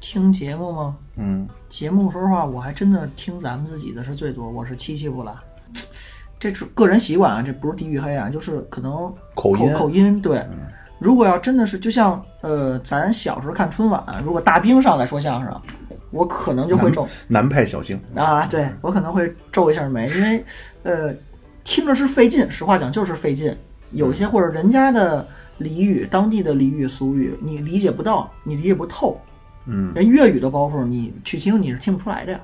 [0.00, 0.96] 听节目吗？
[1.14, 4.50] 嗯，节目说实话，我还真的听咱们自己的是最多。
[4.50, 5.40] 我是七七不拉，
[6.38, 10.44] 这是个人习惯啊，这不是地域黑啊，就是可能口音口音对。
[10.98, 15.60] 如果要真的是，就像呃，咱小时候看春晚，如果大兵上来说相声，
[16.10, 20.44] 我可能就会皱南派小星啊，对我可能会皱一下眉，因为
[20.84, 21.14] 呃，
[21.64, 23.54] 听着是费劲，实话讲就是费劲。
[23.90, 25.26] 有些或者人家的
[25.60, 29.20] 俚语、当地的俚语俗语，你理解不到，你理解不透。
[29.66, 32.40] 嗯，人粤语的包袱，你去听你是听不出来的呀，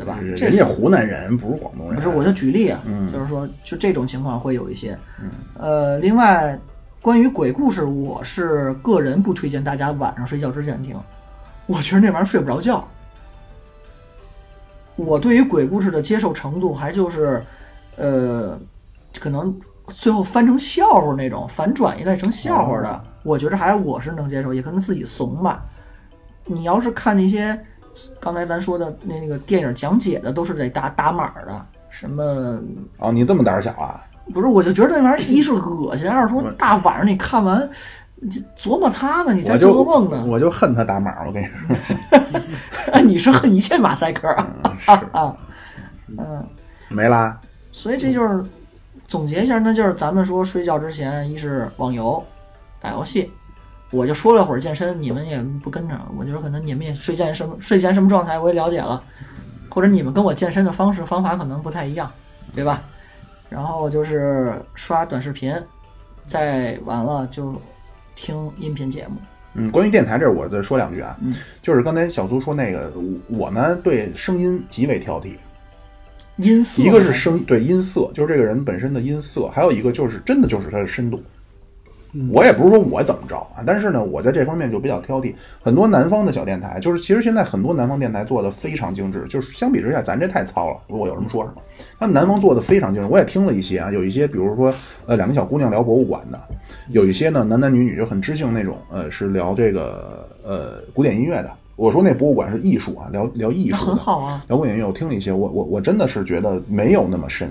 [0.00, 0.18] 对吧？
[0.36, 4.98] 这人家湖南人不是广东人，不是，我就举例啊，嗯就是说，就这种情况会有一些。
[5.20, 6.58] 嗯，呃，另外。
[7.02, 10.94] 关于鬼故事，我是个人不推荐大家晚上睡觉之前听，
[11.64, 12.86] 我觉得那玩意儿睡不着觉。
[14.96, 17.42] 我对于鬼故事的接受程度还就是，
[17.96, 18.60] 呃，
[19.18, 25.64] 可能最后翻成笑话那种，反转一类成笑话的，我觉得还我是能接受，也可能自己怂吧。
[26.44, 27.58] 你要是看那些
[28.20, 32.60] 刚才咱说的那那个电影讲解的，都是得打打码的，什么？
[32.98, 34.00] 哦，你这么胆小啊？
[34.32, 37.68] 不是，我就觉得那玩意儿一是恶心， 二是说大晚上你看完，
[38.14, 40.24] 你琢磨他呢，你在做噩梦呢。
[40.28, 43.02] 我就恨他打码，我跟你说。
[43.02, 44.46] 你是恨一切马赛克啊？
[45.12, 45.36] 啊，
[46.16, 46.46] 嗯，
[46.88, 47.40] 没啦。
[47.72, 48.44] 所以这就是
[49.08, 52.22] 总结一下，那就是咱们说睡觉之前，一是网游、
[52.80, 53.32] 打游戏，
[53.90, 59.02] 我就说了会儿健身，你们也不跟着，我觉得可能你们也睡前什么睡前什么状态我也了解了，
[59.68, 62.10] 或者你们跟我健身的方式方法可能不太一样，
[62.54, 62.82] 对吧？
[63.48, 65.52] 然后就是刷短视频，
[66.28, 67.60] 再完了就
[68.14, 69.16] 听音频节目。
[69.54, 71.18] 嗯，关于电台这儿，我再说两句啊。
[71.20, 72.92] 嗯，就是刚才小苏说那个，
[73.26, 75.32] 我呢对声音极为挑剔。
[76.36, 81.20] 音色，一个是声对音色，就是这个人本身的音色；还有一个就是真的就是他的深度。
[82.32, 85.32] 我也不是说我怎么着啊，但是呢，我在这方面就比较挑剔。
[85.62, 90.76] 很多南方的小电台，就是其实现在很多南方电台做的非常精致，就是相比之下，咱这太糙了。
[90.88, 91.62] 我有什么说什么。
[91.98, 94.74] 他们南方做的非常精致，我也听了一些啊，有一些比如说
[95.06, 96.38] 呃两个小姑娘聊博物馆的，
[96.88, 101.50] 有一些呢男男女女就很知性那种，呃是聊这个呃古典音乐的。
[101.76, 104.44] 我说那博物馆是艺术啊，聊聊艺术很好啊。
[104.48, 107.50] 聊古典音乐，我听了一些，我我我真的是觉得没有那么深。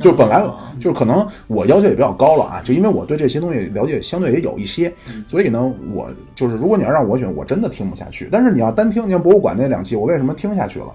[0.00, 0.44] 就本来
[0.80, 4.92] 就是可能我要求也比较高了啊，就因为我对这些东西了解相对也有一些，
[5.28, 8.28] 所以呢，我就是如果你要让我选，我真的听不下去。
[8.32, 10.86] 但是你要单听，你看博物馆那两期，我为什么听下去了？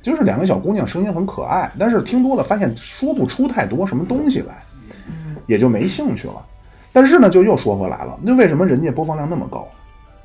[0.00, 4.62] 就是两个小姑娘声音很可爱，但是听多了发现说不出太多什么东西来，
[5.46, 6.42] 也就没兴趣了。
[6.94, 9.68] 但是呢，就又说回来了，那为什么人家播放量那么高，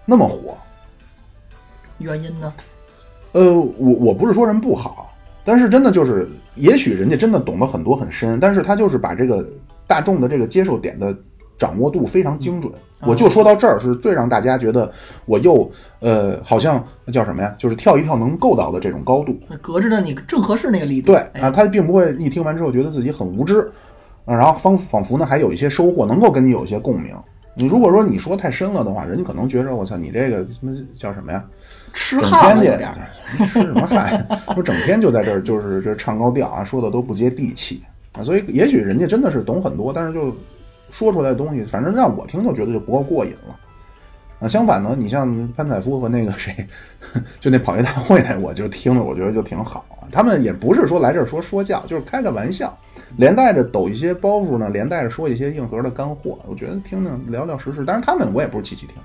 [0.05, 0.57] 那么火？
[1.97, 2.53] 原因呢？
[3.33, 5.11] 呃，我我不是说人不好。
[5.47, 9.47] 但是真的就是，也许人家真的懂得很多很深，但是他就是把这个
[9.87, 11.15] 大众的这个接受点的
[11.57, 12.71] 掌握度非常精准。
[13.01, 14.91] 我就说到这儿是最让大家觉得
[15.25, 17.53] 我又呃好像叫什么呀？
[17.59, 21.11] 就是跳一跳能够到的这种高度，隔着的你正合适那个力度。
[21.11, 23.59] 对啊，他并不会一听完之后觉得自己很无知
[24.23, 27.13] 啊，然后仿仿佛呢还有一些收获，能够跟你有一些共鸣。
[27.53, 31.43] 你如果说你说太深了的话，人家可能觉着我操你这个什么叫什么呀？
[31.95, 33.07] 吃汉子点儿，
[33.47, 34.27] 吃什么汉？
[34.55, 37.81] 我整天就在这儿，就是这唱高调啊，说的都不接地气
[38.11, 38.21] 啊。
[38.21, 40.35] 所以也许人家真的是懂很多，但是就
[40.91, 43.57] 说出来的东西，反正让我听就觉得就不够过瘾了
[44.41, 44.47] 啊。
[44.47, 46.53] 相反呢，你像潘采夫和那个谁，
[47.39, 50.03] 就那跑业大会那，我就听着我觉得就挺好啊。
[50.11, 52.77] 他们也不是说来这儿说说教，就是开个玩笑，
[53.15, 56.37] 连带着抖一些包袱呢，连带着说一些硬核的干货。
[56.45, 58.97] 我觉得听听聊聊实事，但是他们我也不是期期听。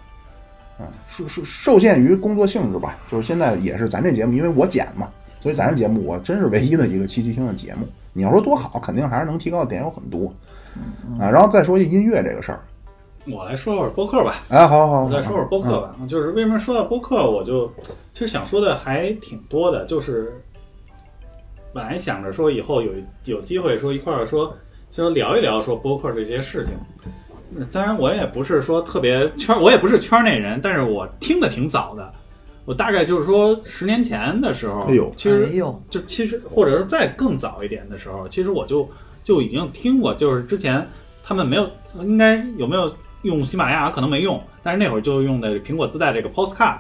[0.81, 5.09] 嗯，受受受限于工作性质吧，就是现在也是咱这节目，因为我剪嘛，
[5.41, 7.87] 所以咱这节目我真是唯一的一个七七听的节目。
[8.13, 10.33] 你要说多好，肯定还是能提高的点有很多
[11.21, 11.31] 啊。
[11.31, 12.61] 然后再说一音乐这个事儿，
[13.27, 14.43] 我来说会儿播客吧。
[14.49, 17.71] 哎，好好好，我再说会儿播客吧，就是为什么说到播客，我就
[18.13, 20.43] 其实想说的还挺多的，就是
[21.73, 22.93] 本来想着说以后有
[23.25, 24.53] 有机会说一块儿说
[24.91, 26.75] 就聊一聊说播客这些事情。
[27.57, 32.11] 嗯当然，我也不是说特别圈，我也不是圈内人，但是我听的挺早的。
[32.67, 35.11] 我大概就是说十年前的时候，哎呦。
[35.17, 38.89] 其实哎呦，就其实或者是再更早一点的时候，其实我就
[39.25, 40.87] 就已经听过，就是之前
[41.25, 41.69] 他们没有，
[42.01, 42.89] 应该有没有
[43.23, 46.77] 用喜马拉雅可能没用，但是那会儿就用的苹果自带这个 Postcard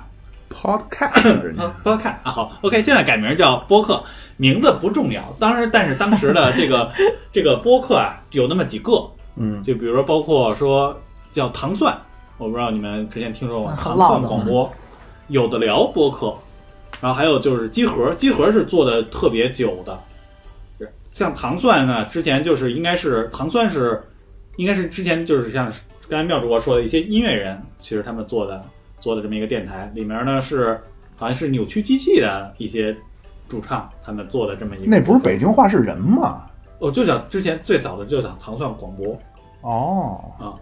[0.52, 4.02] podcast 人家 Postcard 啊，好，OK，现在改名叫播客，
[4.36, 6.92] 名字不重要，当然，但是当时的这个
[7.32, 10.96] 这个播客啊，有那么几个，嗯，就比如说包括说
[11.32, 11.96] 叫糖蒜，
[12.38, 14.70] 我不知道你们之前听说过嗯糖蒜广播，
[15.28, 16.34] 有的聊播客，
[17.00, 19.98] 然后还有就是机核，机核是做的特别久的，
[21.12, 24.02] 像糖蒜呢，之前就是应该是糖蒜是
[24.56, 25.72] 应该是之前就是像
[26.08, 28.62] 刚才妙主播说的一些音乐人，其实他们做的
[29.00, 30.78] 做的这么一个电台，里面呢是
[31.16, 32.94] 好像是扭曲机器的一些
[33.48, 36.46] 主唱他们做的这么一个，那不是北京话是人吗？
[36.80, 39.16] 我就讲之前最早的就讲糖蒜广播，
[39.60, 40.56] 哦啊，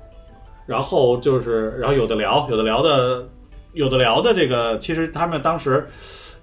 [0.66, 3.24] 然后就是，然后有的聊，有的聊的，
[3.72, 5.88] 有的聊的这个，其实他们当时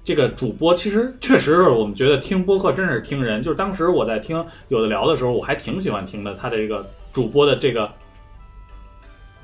[0.05, 3.43] 这个主播，其实确实是我们觉得听播客真是听人。
[3.43, 6.33] 就是当时我在听有的聊的时候，我还挺喜欢听的。
[6.35, 7.89] 他这个主播的这个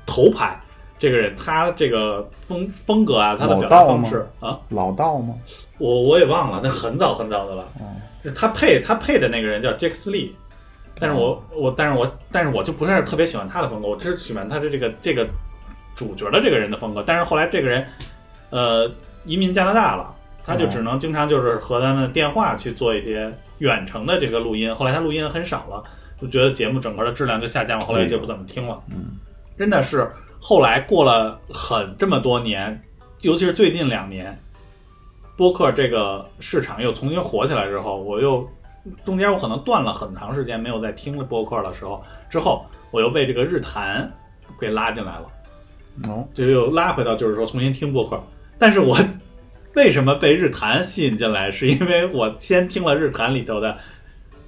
[0.06, 0.58] 头牌，
[0.98, 5.34] 这个人他这个风风格啊，他的表达方式啊，老道吗？
[5.78, 7.68] 我我也忘了，那很早很早的了。
[8.30, 10.34] 他配他配的那个人叫杰克斯利，
[10.98, 15.26] 但是我我但是我但是我就不是特别喜欢他的风格，我只是喜欢他的这个这个
[15.94, 17.02] 主角的这个人的风格。
[17.06, 17.84] 但是后来这个人，
[18.50, 18.90] 呃，
[19.24, 24.72] 移民加拿大了，他就只能经常就是和他们电话去做一些远程的这个录音。
[24.74, 25.82] 后来他录音很少了，
[26.20, 28.80] 就觉得节目整个的质量就下降了，后来就不怎么听了。
[28.88, 29.18] 嗯，
[29.58, 30.08] 真的是
[30.40, 32.80] 后来过了很这么多年，
[33.20, 34.38] 尤其是最近两年，
[35.36, 38.48] 播客这个市场又重新火起来之后，我又
[39.04, 44.10] 中间我可能断了很长时间没有再听了播客的时候，之后我又被这个日坛
[44.60, 45.26] 给拉进来了，
[46.08, 48.22] 哦，就又拉回到就是说重新听播客。
[48.58, 48.98] 但是我
[49.74, 53.76] 为什么被日坛吸引进来，是因为我先听了日坛里头的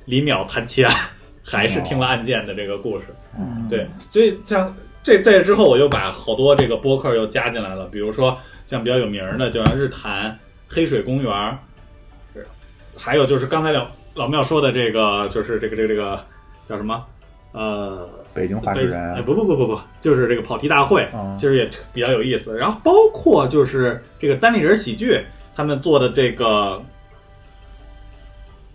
[0.04, 0.94] 李淼谈奇案，
[1.42, 3.06] 还是听了案件的这个故事。
[3.38, 8.36] 嗯，对，所以像这在这之后，我又把好多这个播客又加进来了，比如说
[8.66, 10.38] 像比较有名儿的，就像日坛、
[10.74, 11.58] 黑水公园儿，
[12.96, 16.24] 还有就是刚才老老庙说的这个，就是这个这个这个
[16.68, 17.04] 叫什么？
[17.52, 22.56] 呃，北京话是哎人，不不不不不，就是这个跑题大会，嗯其实也比较有意思。
[22.58, 25.20] 然后包括就是这个单立人喜剧
[25.54, 26.82] 他们做的这个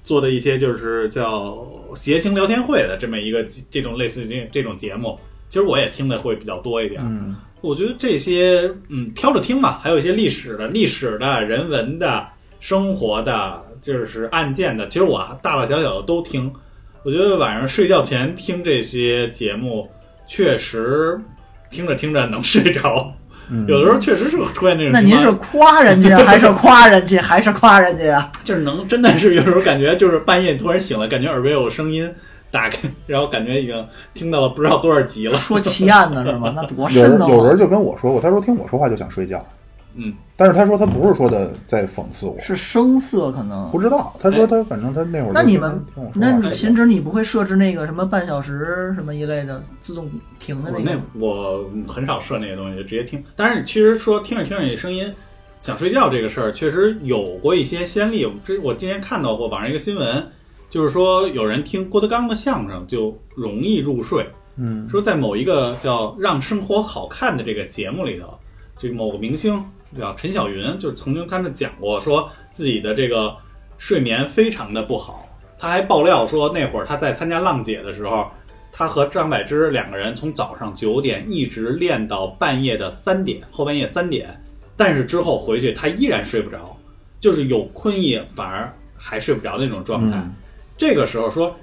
[0.02, 5.20] 做的一些就是叫谐星聊天会的这么一个这种类似于这这种节目，
[5.50, 7.02] 其实我也听的会比较多一点。
[7.04, 12.26] 嗯，我觉得这些嗯挑着听吧，还有一些历史的、历史的、人文的、
[12.60, 16.52] 生活的，就是案件的，其实我大大小小的都听。
[17.03, 19.90] 我觉得晚上睡觉前听这些节目，
[20.27, 21.19] 确实
[21.72, 23.14] 听着听着能睡着。
[23.52, 28.31] 嗯有的时候确实是会出现那种那您是夸人家还是夸人家还是夸人家呀？
[28.44, 32.07] 就是能真的是有时候感觉就是半夜突然醒了，感觉耳边有声音，
[32.52, 35.38] 打开， 然后感觉已经听到了不知道多少集了。
[35.38, 36.54] 说奇案呢是吗？
[36.58, 37.36] 那多有瘆得慌！
[37.36, 39.46] 有人就跟我说过，他说听我说话就想睡觉，
[39.96, 43.80] 嗯，但是他说他不是说的在讽刺我，是声色可能不。
[43.80, 51.02] 知道，他说他反正他那会儿那你们那你秦止你不会设置那个什么半小时什么一类的自动停的我那那？
[51.20, 53.24] 我很少设那些东西，就直接听。
[53.36, 55.14] 但是其实说听着听着你声音
[55.62, 58.26] 想睡觉这个事儿，确实有过一些先例。
[58.26, 60.26] 我之我之前看到过网上一个新闻，
[60.70, 64.26] 就是说有人听郭德纲的相声就容易入睡。
[64.62, 68.38] 嗯，说在某一个叫《让生活好看》的这个节目里头，
[68.78, 69.64] 这个某个明星
[69.98, 73.34] 叫陈小云，就是曾经他们讲过，说自己的这个
[73.78, 75.26] 睡眠非常的不好。
[75.58, 78.28] 他还爆料说，那会儿他在参加浪姐的时候，
[78.72, 84.41] 他和张柏芝两个人从早上九点一直练到半夜的三点，后半夜三点，
[84.76, 86.76] 但是之后回去他依然睡不着，
[87.18, 90.18] 就是有困意反而还睡不着那种状态。
[90.18, 90.36] 嗯
[90.80, 91.54] 这个时候说，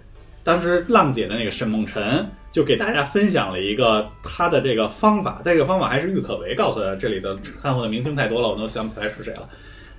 [0.44, 9.48] 当时浪姐的那个沈梦辰就给大家分享了一个他的这个方法，这个方法还是郁可唯告诉他，这里的看过的明星太多了，我都想不起来是谁了。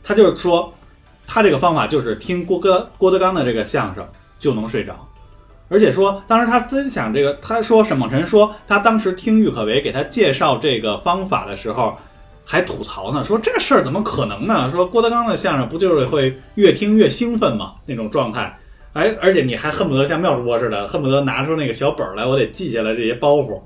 [0.03, 0.71] 他就是说，
[1.25, 4.07] 他这个方法就是听郭哥郭德纲的这个相声
[4.37, 4.95] 就能睡着，
[5.67, 11.97] 而且说当时他分享这个，他说沈梦辰说他当时听郁可唯给他介绍这个方法的时候。
[12.49, 14.71] 还吐槽呢，说这事儿怎么可能呢？
[14.71, 17.73] 说郭德纲的相声不就是会越听越兴奋吗？
[17.85, 18.57] 那种状态，
[18.97, 23.61] 哎，而且你还恨不得像妙主播似的，恨不得拿出那个小本儿来，我得记下来这些包袱。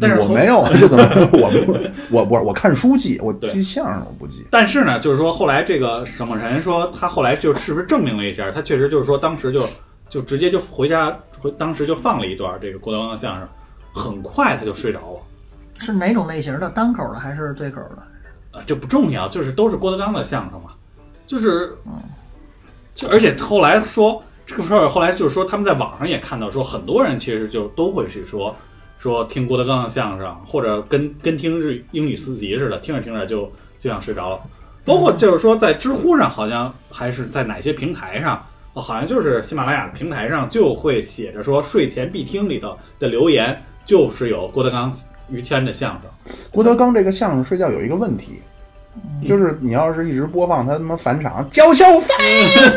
[0.00, 1.04] 但是我没有， 这怎么
[1.34, 1.78] 我不
[2.10, 4.46] 我我我看书记，我对记相声我不记。
[4.50, 9.68] 但是呢，就是说后来这个沈梦辰说他后来就是不是证明了一下，他确实就是说当时就
[10.08, 13.46] 就直接就回家回当时就放了一段这个郭德纲的相声，
[13.92, 15.20] 很快他就睡着了。
[15.78, 16.70] 是哪种类型的？
[16.70, 18.58] 单口的还是对口的？
[18.58, 20.70] 啊，这不重要，就是都是郭德纲的相声嘛，
[21.26, 21.70] 就是，
[22.94, 28.54] 就而且后来说这个事儿，后来就是说他们在网上也看到说，很多人其实就都会去说
[28.98, 34.40] 说听郭德纲的相声，或者跟跟听日英语四级似的，听着听着就就想睡着了。
[34.84, 38.44] 包括就是说在知乎上，好像还是在哪些平台上，
[38.74, 44.92] 哦好像就是喜马拉雅平台上就会写着说睡前必听里头的留言，就是有郭德纲、
[45.30, 46.34] 于谦的相声。
[46.50, 48.42] 郭德纲这个相声睡觉有一个问题，
[48.96, 52.14] 嗯就是你要是一直播放他他妈返场，教小飞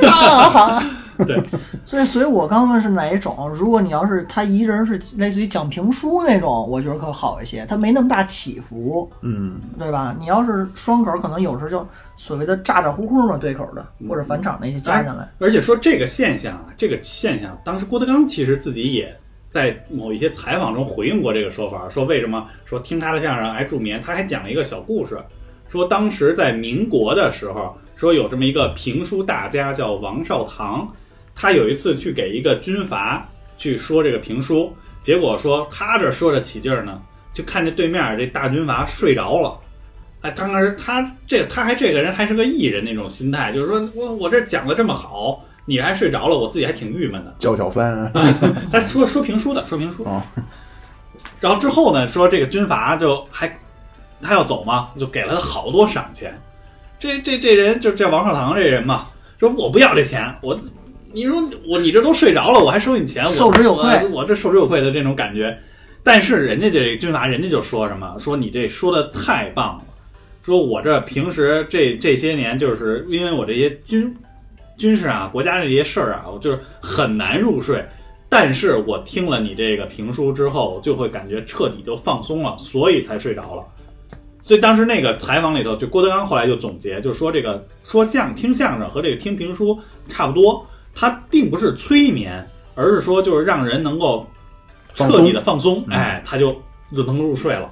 [0.07, 0.83] 啊，
[1.25, 1.41] 对，
[1.85, 3.49] 所以，所以我刚问是哪一种？
[3.53, 10.15] 如果你要是他一人是类似于讲评书那种，我觉得可好一些，他没那么大起伏，嗯，对吧？
[10.19, 15.29] 你要是双口，可能有时候就所谓的咋咋呼呼嘛，对口的或者返场那些加进来。
[15.39, 19.15] 而且说这个现象啊，这个现象，当时郭德纲其实自己也
[19.49, 25.17] 在某一些采访中回应过这个说法，说为什么说听他的相声爱助眠，他还讲了一个小故事，
[25.69, 30.85] 说当时在民国的时候，说有这么一个评书大家叫王少堂，
[31.35, 36.99] 他有一次去给一个军阀去说这个评书，结果说他这说着起劲儿呢，
[37.33, 39.59] 就看见对面这大军阀睡着了。
[40.21, 47.35] 哎，当时他这他还这个人还是个艺人那种心态，就是说我我这讲的这么好，你还睡着了，我自己还挺郁闷的。
[47.37, 48.11] 叫小帆，
[48.71, 50.03] 他说说评书的，说评书。
[50.03, 50.21] 哦
[51.39, 53.47] 然后之后呢，说这个军阀就还
[54.21, 56.33] 他要走嘛，就给了他好多赏钱。
[56.97, 59.05] 这这这人就这王少堂这人嘛，
[59.37, 60.59] 说我不要这钱，我
[61.15, 65.57] 你说我你这都睡着了，我还收你钱，我受之有愧我我这受之有愧的这种感觉。
[66.03, 69.83] 但是人家这军阀，人家就说什么，说你这说的太棒了，
[70.43, 74.13] 说我这平时这这些年，就是因为我这些军
[74.77, 77.81] 军事啊、国家这些事儿啊，我就是很难入睡。
[78.27, 83.63] 但是我听了你这个评书之后，就会感觉彻底就放松了，所以才睡着了。
[84.41, 89.79] 所以当时那个采访里头，就郭德纲后来就总结，就说这个说相听相声和这个听评书
[90.09, 90.63] 差不多，
[90.95, 92.43] 它并不是催眠，
[92.73, 94.25] 而是说就是让人能够
[94.95, 96.55] 彻底的放松，哎，他就
[96.95, 97.69] 就能入睡了。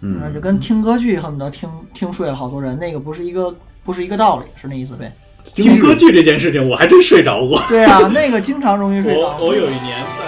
[0.00, 3.52] 嗯就跟听歌剧恨不得听听睡了好多人，那个不是一个
[3.82, 5.12] 不是一个道理，是那意思呗？
[5.54, 7.58] 听歌剧这件事情，我还真睡着过。
[7.68, 9.20] 对啊，那个经常容易睡着。
[9.40, 10.24] 我我有一年在